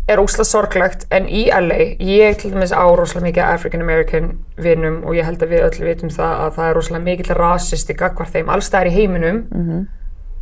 [0.07, 1.05] er ósla sorglegt.
[1.15, 5.43] En í LA, ég til dæmis á rosalega mikið African American vinum og ég held
[5.43, 8.95] að við öll vitum það að það er rosalega mikill rasisti gagvar þeim allstæðar í
[8.97, 9.43] heiminum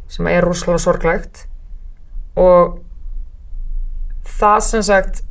[0.10, 1.45] sem er rosalega sorglegt.
[2.36, 2.80] Og
[4.39, 5.22] það sem sagt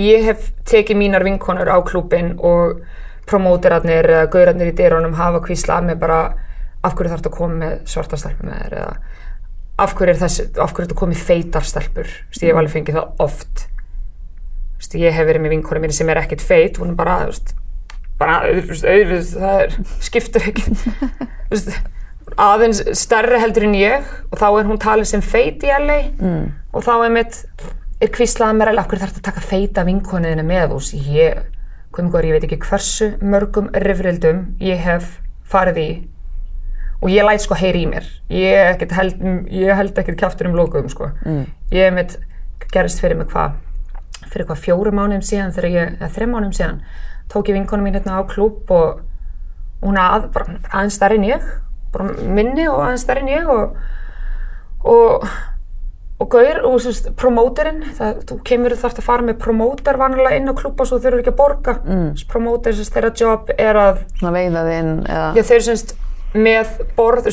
[0.00, 2.82] ég hef tekið mínar vinkonur á klúbin og
[3.28, 6.18] promóterarnir eða gaurarnir í dyrunum hafa kvíslað með bara
[6.84, 8.78] af hverju þarf þetta að koma með svarta stelpur með þér?
[8.82, 9.22] eða
[9.84, 12.98] af hverju er þessi, af hverju er þetta komið feitar stelpur, ég hef alveg fengið
[13.00, 13.64] það oft.
[14.74, 17.16] Þú veist, ég hef verið með vinkonu mín sem er ekkert feit, hún er bara
[17.24, 17.54] þú veist,
[18.20, 20.48] bara, auðvitað það er, skiptur
[21.50, 21.72] veist,
[22.40, 26.44] aðeins stærri heldur en ég og þá er hún talið sem feit í LA mm.
[26.74, 27.40] og þá er mitt
[28.02, 30.74] er kvíslað mér alveg af hverju þarf að taka feita vinkonuðina með?
[30.74, 31.42] Veist, ég,
[32.02, 35.20] mjög ég veit ekki hversu mörgum rifrildum ég hef
[35.50, 35.88] farið í.
[37.04, 38.06] Og ég læt sko heyri í mér.
[38.32, 39.20] Ég, held,
[39.52, 41.10] ég held ekkert kjaftur um lokuðum sko.
[41.24, 41.44] Mm.
[41.70, 42.18] ég hef mitt
[42.74, 43.54] gerist fyrir mig hvað
[44.30, 46.80] fyrir hvað fjórum mánuðum síðan þegar ég, eða þreim mánuðum síðan
[47.32, 49.02] tók ég vinkonu mín hérna á klúb og
[49.84, 51.50] hún að, bara aðeins stærri en ég
[51.94, 53.76] bara minni og aðeins stærri en ég og
[54.84, 55.28] og
[56.22, 60.54] og gaur, og veist, promóterinn þú kemur þarft að fara með promóter vanlega inn á
[60.54, 62.06] klúpa svo þau eru ekki að borga mm.
[62.30, 65.26] promóter, að þeirra job er að Svona veiða þinn eða...
[65.34, 65.96] já, þeir eru semst
[66.34, 67.28] með borð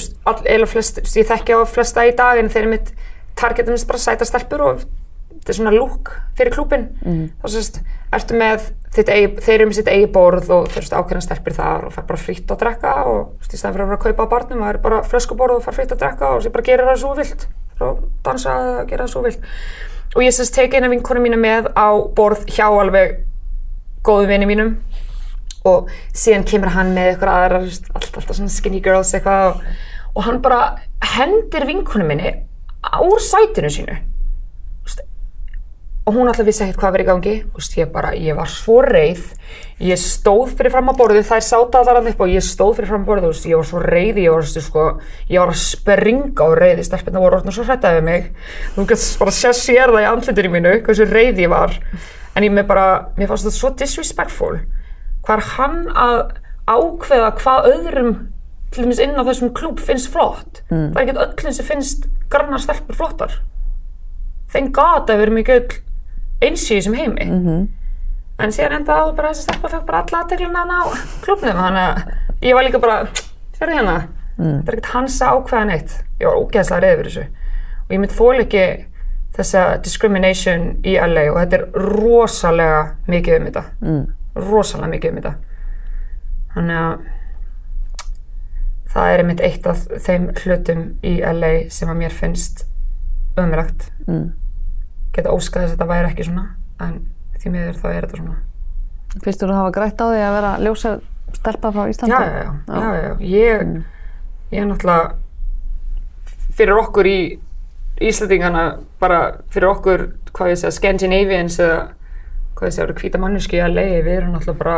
[0.69, 2.91] flest, ég þekki á flesta í dag en þeir eru mitt
[3.37, 4.83] targetum minnst bara sæta stelpur og
[5.31, 7.23] þetta er svona lúk fyrir klúpin mm.
[7.41, 7.81] þá semst,
[8.17, 8.67] ertu með
[8.97, 12.09] eigi, þeir eru með sitt eigi borð og þeir eru ákveðna stelpur þar og fær
[12.09, 14.63] bara fritt að drekka og veist, í stæðan fyrir að vera að kaupa á barnum
[14.65, 16.45] það er bara flöskuborð og fær fritt að drekka og
[17.85, 19.49] og dansa og gera það svo vilt.
[20.15, 23.21] Og ég sérst teki eina vinkonu mína með á borð hjá alveg
[24.03, 24.75] góðu vini mínum.
[25.67, 29.65] Og síðan kemur hann með eitthvað aðra alltaf, alltaf svona skinny girls eitthvað og,
[30.15, 30.61] og hann bara
[31.15, 32.33] hendir vinkonu minni
[33.05, 33.99] úr sætinu sínu
[36.01, 37.33] og hún alltaf vissi ekkert hvað verið í gangi.
[37.53, 39.27] Og ég bara, ég var svo reið.
[39.85, 42.89] Ég stóð fyrir fram á borðu, þær sáta allar hann upp og ég stóð fyrir
[42.89, 44.85] fram á borðu ég var svo reið, ég var, sko,
[45.29, 48.31] ég var að springa á reiði, stelpina voru orðin og svo hrættaði mig.
[48.75, 51.77] Þú getur bara sér sér það í andlindinu mínu, hversu reið ég var.
[52.35, 52.87] En ég með bara,
[53.17, 54.53] mér fannst þetta svo disrespectful.
[55.21, 56.19] Hvað er hann að
[56.71, 58.11] ákveða hvað öðrum
[58.71, 60.63] til dæmis inn á þessum klúb finnst flott.
[60.71, 60.91] Mm.
[60.93, 63.39] það er ekkert öllum sem finnst grannar stelpur flottar.
[64.51, 65.81] Þeim gata erum ekki öll
[66.41, 67.25] eins í þessum heimi.
[67.25, 67.67] Mm -hmm.
[68.41, 70.81] en síðan enda á bara þessi stelpa fekk bara alla aðteglina á
[71.21, 71.97] klubnum þannig að
[72.41, 73.07] ég var líka bara
[73.57, 74.55] sérðu hérna, mm.
[74.57, 77.25] þetta er ekkert hans ákveðan eitt ég var ógeðslega reyð fyrir þessu.
[77.85, 78.65] Og ég mynd þól ekki
[79.35, 83.63] þessa discrimination í LA og þetta er rosalega mikið um þetta.
[83.81, 84.03] Mm.
[84.35, 85.33] rosalega mikið um þetta.
[86.55, 86.99] Þannig að
[88.91, 92.65] það er einmitt eitt af þeim hlutum í LA sem að mér finnst
[93.39, 94.40] umrækt mm
[95.15, 96.45] geta óskað þess að þetta væri ekki svona
[96.81, 96.99] en
[97.41, 98.39] því miður þá er þetta svona
[99.21, 100.91] Fyrstu þú að hafa grætt á því að vera ljósa
[101.35, 102.15] stelpa frá Íslandi?
[102.15, 103.15] Já, já, já, já, já.
[103.19, 103.81] Ég, mm.
[104.51, 105.15] ég er náttúrulega
[106.55, 107.19] fyrir okkur í
[108.01, 108.63] Íslandingana
[109.01, 109.19] bara
[109.53, 111.81] fyrir okkur, hvað ég segja, Scandinavians eða
[112.57, 114.77] hvað ég segja, hvita manneski að leiði, við erum náttúrulega bara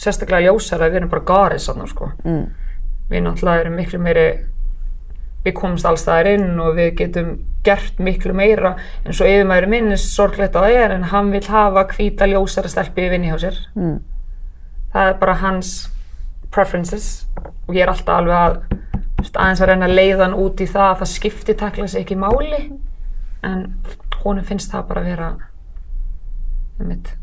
[0.00, 2.10] sérstaklega ljósara, við erum bara garið sann sko.
[2.24, 2.44] mm.
[3.12, 4.26] við náttúrulega erum miklu meiri
[5.44, 7.34] við komumst alls þaðar inn og við getum
[7.64, 8.74] gert miklu meira
[9.04, 13.06] en svo yfirmæri minnist sorglegt að það er en hann vil hafa hvíta ljósara stelpi
[13.06, 13.98] í vinni hjá sér mm.
[14.94, 15.74] það er bara hans
[16.54, 17.08] preferences
[17.66, 18.58] og ég er alltaf alveg að
[19.32, 22.20] aðeins að reyna að leiða hann út í það að það skipti takla sig ekki
[22.20, 22.62] máli
[23.44, 23.66] en
[24.24, 25.30] honum finnst það bara að vera
[26.80, 27.14] um mitt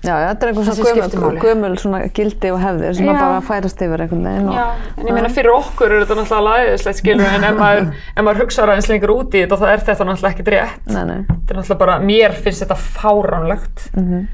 [0.00, 3.82] Já, já, þetta er eitthvað svona gömul, gömul svona gildi og hefðir sem bara færast
[3.84, 4.46] yfir einhvern veginn.
[4.56, 4.62] Já,
[4.96, 7.90] en ég meina fyrir okkur er þetta náttúrulega læðislegt skilur en ef maður,
[8.24, 10.88] maður hugsaður aðeins lengur út í þetta þá er þetta náttúrulega ekkert rétt.
[10.88, 11.18] Nei, nei.
[11.28, 14.24] Þetta er náttúrulega bara, mér finnst þetta fáránlegt mm -hmm.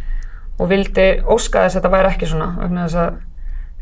[0.60, 3.18] og vildi óska þess að þetta væri ekki svona vegna þess að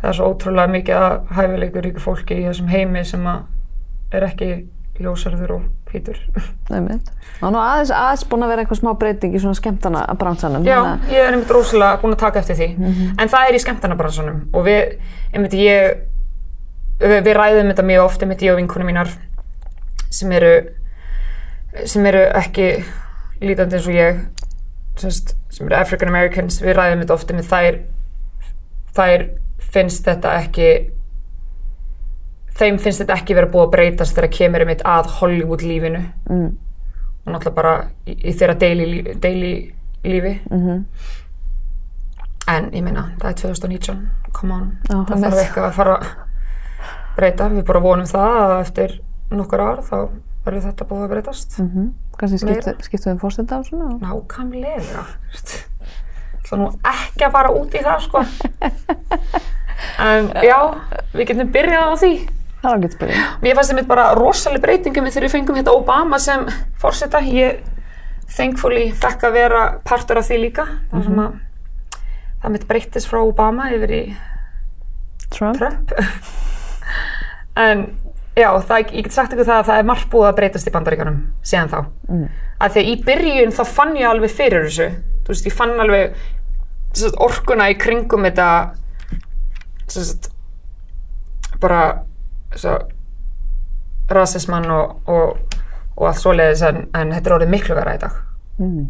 [0.01, 3.29] það er svo ótrúlega mikið að hæfileikur ykkur fólki í þessum heimi sem
[4.13, 4.51] er ekki
[5.01, 5.63] ljósarður og
[5.95, 6.19] hvítur.
[6.71, 7.11] Er mynd.
[7.39, 10.67] Það er nú aðeins, aðeins búin að vera eitthvað smá breyting í svona skemmtana bransanum.
[10.67, 11.13] Já, hana...
[11.13, 12.69] ég er einmitt rosalega búin að taka eftir því.
[12.77, 13.15] Mm -hmm.
[13.23, 14.97] En það er í skemmtana bransanum og við,
[15.33, 16.03] einmitt ég,
[17.01, 19.09] við, við ræðum þetta mjög oft, einmitt ég og vinkunum mínar
[20.11, 20.55] sem eru,
[21.85, 22.85] sem eru ekki
[23.41, 24.21] lítandi eins og ég,
[24.97, 27.81] semst, sem eru African Americans, við ræðum þetta ofta með þær,
[28.95, 29.29] þær
[29.59, 30.69] finnst þetta ekki
[32.59, 36.05] þeim finnst þetta ekki verið að búið að breytast þegar kemur eitt að Hollywood lífinu.
[36.31, 36.53] Mm.
[37.25, 37.75] og náttúrulega bara
[38.05, 39.53] í, í þeirra daily, daily
[40.05, 40.35] lífi.
[40.51, 40.85] Mm -hmm.
[42.53, 44.67] en ég meina það er 2019, come on.
[44.91, 46.07] Já, það þarf eitthvað að fara að
[47.17, 47.49] breyta.
[47.49, 49.01] Við bara vonum það að eftir
[49.31, 49.97] nokkur ár þá
[50.45, 51.59] verður þetta búið að breytast.
[51.59, 51.93] Mm -hmm.
[52.19, 52.39] kannski
[52.85, 53.99] skiptu við um fórstenda á svona?
[54.01, 55.07] Nákvæmlega.
[56.53, 58.25] Er nú ekki að fara út í það sko.
[59.99, 60.59] En já,
[61.13, 62.13] við getum byrjað á því
[62.65, 63.25] Það var ekki spyrjum.
[63.45, 66.47] Mér fannst þetta bara rosalega breytingum þegar við fengum hérna Obama sem
[66.81, 67.21] fórseta.
[67.29, 67.59] Ég
[68.33, 70.65] thankfully fekk að vera partur af því líka.
[70.93, 71.19] Mm -hmm.
[71.19, 71.99] Það,
[72.43, 74.05] það mitt breytist frá Obama yfir í
[75.29, 75.59] Trump.
[75.59, 75.93] Trump.
[77.67, 77.85] en
[78.37, 80.73] já, það, ég get sagt ykkur það að það er margt búið að breytast í
[80.73, 81.85] bandaríkanum síðan þá.
[82.09, 82.29] Mm.
[82.61, 84.89] Að því að í byrjun þá fann ég alveg fyrir þessu.
[85.25, 86.17] Þú veist, ég fann alveg
[87.19, 88.49] orkuna í kringum þetta
[89.87, 90.31] sagt,
[91.61, 92.05] bara
[94.11, 95.59] rasismann og, og,
[95.97, 98.17] og allt svoleiðis en, en þetta er orðið miklu vera í dag
[98.59, 98.87] mm.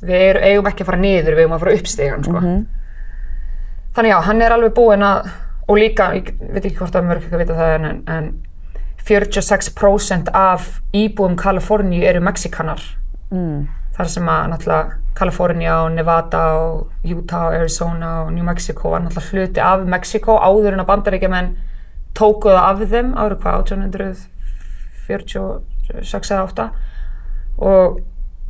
[0.00, 2.36] við er, eigum ekki að fara niður við eigum að fara uppstígan sko.
[2.38, 2.62] mm -hmm.
[3.96, 5.30] þannig já, hann er alveg búinn að
[5.70, 8.32] og líka, ég veit ekki hvort að mörg ekki að vita það en, en
[9.00, 12.82] 46% af íbúum Kaliforníu eru mexikanar
[13.30, 13.68] mm.
[13.96, 19.00] þar sem að náttúrulega Kaliforníu og Nevada og Utah og Arizona og New Mexico var
[19.00, 21.56] náttúrulega hluti af Mexiko áður en að bandaríkja menn
[22.18, 24.28] tókuða af þeim árið hvað 1840
[25.10, 26.66] 46 eða 8
[27.60, 28.00] og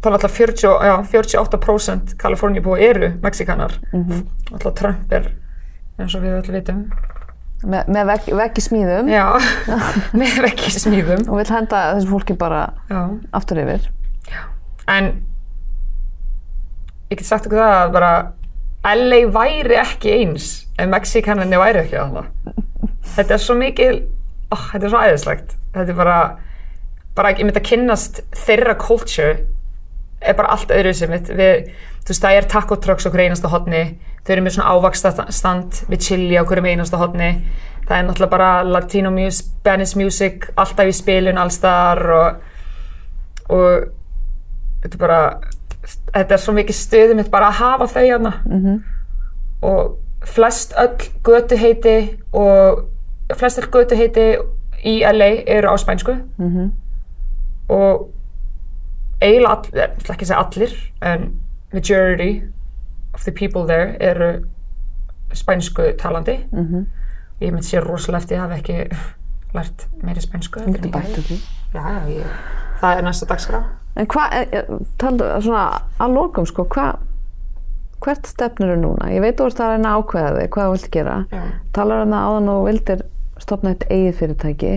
[0.00, 5.32] það er alltaf 40, já, 48% Kaliforníubúi eru Mexikanar alltaf Trump er
[6.00, 6.84] eins og við öll vitum.
[7.60, 9.10] Með, með vegg, vegg í smíðum.
[9.12, 9.26] Já,
[10.20, 11.26] með ekki smíðum.
[11.28, 13.02] Og vil henda þessu fólki bara já.
[13.36, 13.90] aftur yfir.
[14.88, 15.10] en
[17.10, 18.12] ég get sagt okkur það að bara
[18.96, 20.48] LA væri ekki eins
[20.80, 22.64] ef Mexikaninni væri ekki að það
[23.16, 23.94] þetta er svo mikil
[24.50, 25.56] oh, þetta er svo æðislegt.
[25.74, 26.18] Þetta er bara,
[27.16, 29.38] bara ég myndi að kynnast þeirra culture
[30.20, 31.30] er bara allt öðru sem mitt.
[31.32, 31.70] Við,
[32.04, 33.84] þú veist það er taco trucks okkur einasta hodni
[34.24, 37.30] þau eru með svona ávaksta stand við chili á hverjum einasta hodni
[37.86, 42.44] það er náttúrulega bara latino music, Spanish music alltaf í spilun allstar og,
[43.50, 43.88] og
[44.82, 45.22] þetta er bara
[46.12, 48.32] þetta er svo mikið stöðum bara að hafa þau hérna.
[48.44, 48.78] -hmm.
[49.62, 52.84] og flest öll götuheiti og
[53.36, 54.36] flest öll götuheiti
[54.84, 56.70] í LA eru á spænsku -hmm.
[57.68, 58.10] og
[59.20, 61.32] eiginlega all, ég ætla ekki að segja allir en
[61.72, 62.42] majority
[63.14, 64.44] of the people there eru
[65.32, 66.84] spænsku talandi -hmm.
[67.40, 68.96] ég myndi sé rosalega eftir að hafa ekki
[69.56, 71.38] lært meiri spænsku Þú getur bætt úr því.
[72.80, 73.62] Það er næsta dagskrá
[73.96, 74.46] En hvað,
[74.98, 76.94] taldu svona að lokum sko, hvað,
[78.04, 79.10] hvert stefnir þú núna?
[79.12, 81.16] Ég veit þú ert að reyna ákveða þig, hvað þú vilt gera.
[81.30, 81.42] Já.
[81.76, 83.02] Talar um það áðan og vildir
[83.40, 84.72] stopna eitt eigið fyrirtæki.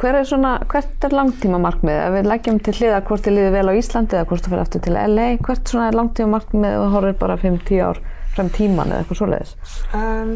[0.00, 1.98] Hver er svona, hvert er langtíma markmið?
[2.00, 4.64] Ef við leggjum til hliða hvort þið líður vel á Íslandi eða hvort þú fyrir
[4.64, 8.00] aftur til LA, hvert svona er langtíma markmið þú horfir bara 5-10 ár
[8.34, 9.52] frem tíman eða eitthvað svoleiðis?
[9.96, 10.32] Um,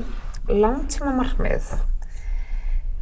[0.50, 1.72] langtíma markmið.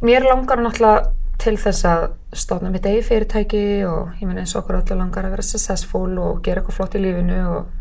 [0.03, 1.11] Mér langar náttúrulega
[1.43, 2.03] til þess að
[2.39, 6.11] stofna mitt eigi fyrirtæki og ég menn eins og okkur öllu langar að vera successful
[6.23, 7.71] og gera eitthvað flott í lífinu og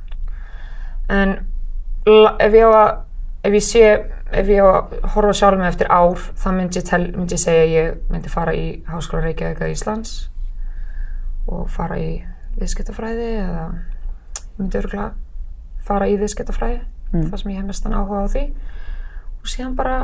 [1.11, 1.39] en
[2.07, 2.91] ef ég á að
[3.43, 3.87] ef ég sé,
[4.31, 7.43] ef ég á að horfa sjálf mig eftir ár, þá myndi ég, tel, myndi ég
[7.43, 10.13] segja að ég myndi fara í Háskóla Reykjavík að Íslands
[11.51, 12.13] og fara í
[12.61, 15.11] viðskiptafræði eða ég myndi örgulega
[15.83, 16.81] fara í viðskiptafræði
[17.13, 18.45] það sem ég hef mestan áhuga á því.
[19.43, 19.97] Og síðan bara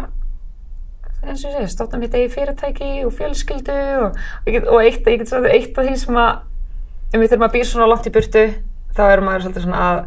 [1.23, 5.79] eins og ég segi, stofna mitt eigi fyrirtæki og fjölskyldu og, og, eitt, sagt, eitt
[5.79, 6.45] af því sem að
[7.15, 8.45] um þegar maður býr svona langt í burtu
[8.95, 10.01] þá er maður svolítið svona að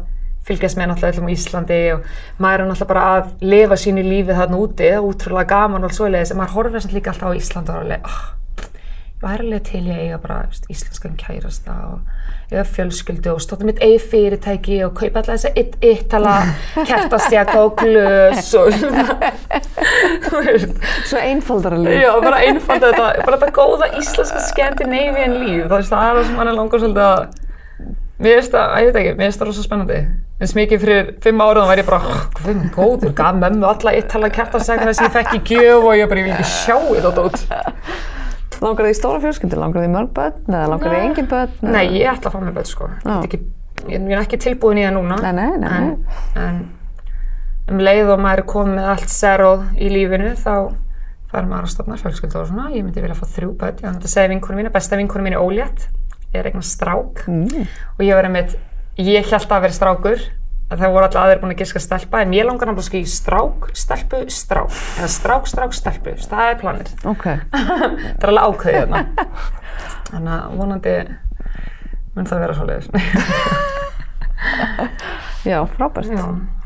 [0.46, 2.06] fylgjast með náttúrulega öllum á Íslandi og
[2.42, 5.96] maður er náttúrulega bara að lifa sínu lífi þarna úti, það er útrúlega gaman og
[5.96, 8.22] svoleiðis en maður horfir samt líka alltaf á Ísland og er alveg, oh,
[9.12, 11.98] ég væri alveg til ég að eiga bara veist, íslenskan kærasta og
[12.50, 15.54] eiga fjölskyldu og stóta mitt eigi fyrirtæki og kaupa alltaf þess að
[15.92, 16.34] yttala
[16.90, 18.66] kertastjaka og glös og
[20.32, 22.00] Svo einfaldara líf.
[22.00, 26.50] Já, bara einfalda þetta, bara þetta góða íslenska Scandinavian líf, það er það sem hann
[26.50, 27.24] er langar svolítið að
[28.22, 29.98] Mér finnst það, ég veit ekki, mér finnst það rosa spennandi.
[30.42, 32.00] En smikið fyrir fimm ára þá væri ég bara,
[32.52, 35.96] er góður, gaf mömmu alla eitt tala kjartansækna þess að ég fekk í gjöf og
[35.98, 37.42] ég bara, ég vil ekki sjá þetta út.
[38.62, 39.58] Langar þið í stóra fjölskyldu?
[39.58, 40.36] Langar þið í mörg börn?
[40.46, 41.56] Eða langar þið í engin börn?
[41.66, 42.88] Nei, ég ætla að fá mér börn, sko.
[43.16, 43.40] Ekki,
[43.88, 45.18] ég, ég er ekki tilbúin í það núna.
[45.24, 45.88] Nei, nei, nei, En,
[46.38, 50.54] en um leið og maður er komið með allt seróð í lífinu, þá
[51.32, 52.68] fær maður að stopna fjölskyldu og svona.
[52.76, 53.82] Ég myndi vilja fá þrjú börn.
[53.82, 55.88] Ég ætla að segja vinkunum mína, besta vinkunum mín er ólétt.
[56.32, 57.24] Er eignan strák.
[57.28, 57.66] Mm.
[57.98, 58.54] og ég var einmitt,
[58.96, 60.22] ég held að vera strákur
[60.72, 63.66] að það voru alltaf aðeir búin að giska stelpa en ég langar náttúrulega í strák,
[63.76, 67.26] stelpu, strák eða strák, strák, stelpu, það er planið Ok.
[67.52, 69.02] það er alveg ákveðið hérna
[70.08, 70.96] þannig að vonandi
[72.16, 72.64] mun það vera svo
[75.42, 76.06] Já, frábært.
[76.06, 76.22] Já.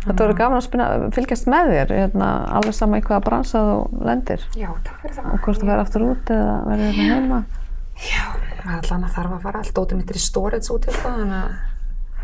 [0.07, 0.87] Þetta verður gaman að spina,
[1.17, 4.45] fylgjast með þér, hérna, alveg sama í hvaða bransa þú lendir.
[4.55, 7.41] já, takk fyrir það Og hvort þú verður aftur út eða verður hérna heima.
[8.05, 8.25] já,
[8.67, 11.21] maður allan að þarf að fara allt ótið mitt er í storage út í það
[11.21, 11.53] þannig að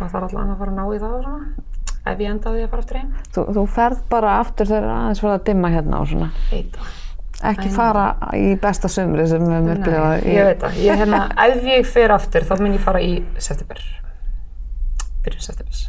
[0.01, 1.71] maður þarf allan að fara að ná í það og svona
[2.03, 4.91] ef ég enda á því að fara aftur heim Þú, þú ferð bara aftur þegar
[4.97, 6.31] aðeins fyrir að dimma hérna og svona.
[6.51, 6.99] veit það
[7.43, 8.05] Ekki fara
[8.39, 10.77] í besta sumri sem við höfum upplifað ég veit það.
[10.79, 13.81] Ég, hérna, ef ég fer aftur þá mun ég fara í september.
[15.25, 15.81] Byrjun september.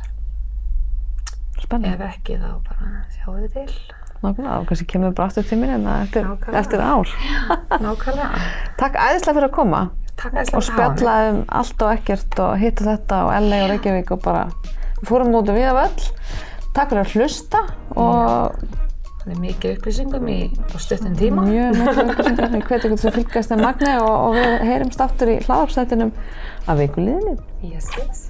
[1.61, 1.91] Spennandi.
[1.93, 3.75] Ef ekki þá bara sjáum við til.
[4.23, 6.31] Nákvæmlega, og kannski kemur við bara aftur til mér hérna eftir,
[6.63, 7.13] eftir ár.
[7.85, 8.43] Nákvæmlega.
[8.81, 9.83] Takk æðislega fyrir að koma
[10.21, 14.45] og spjallaðum allt og ekkert og hitt og þetta og LA og Reykjavík og bara
[15.03, 16.07] fórum út um við af öll
[16.73, 17.63] takk fyrir að hlusta
[17.99, 18.55] og
[19.23, 20.39] þannig mikið upplýsingum í
[20.81, 21.45] stuttum tíma.
[21.47, 22.57] Mjög mikið upplýsingum.
[22.57, 26.11] Ég hveti eitthvað sem fylgast en magni og, og við heyrimst aftur í hláðarsætinum
[26.67, 27.37] af vikuliðinni
[27.71, 28.29] yes, yes.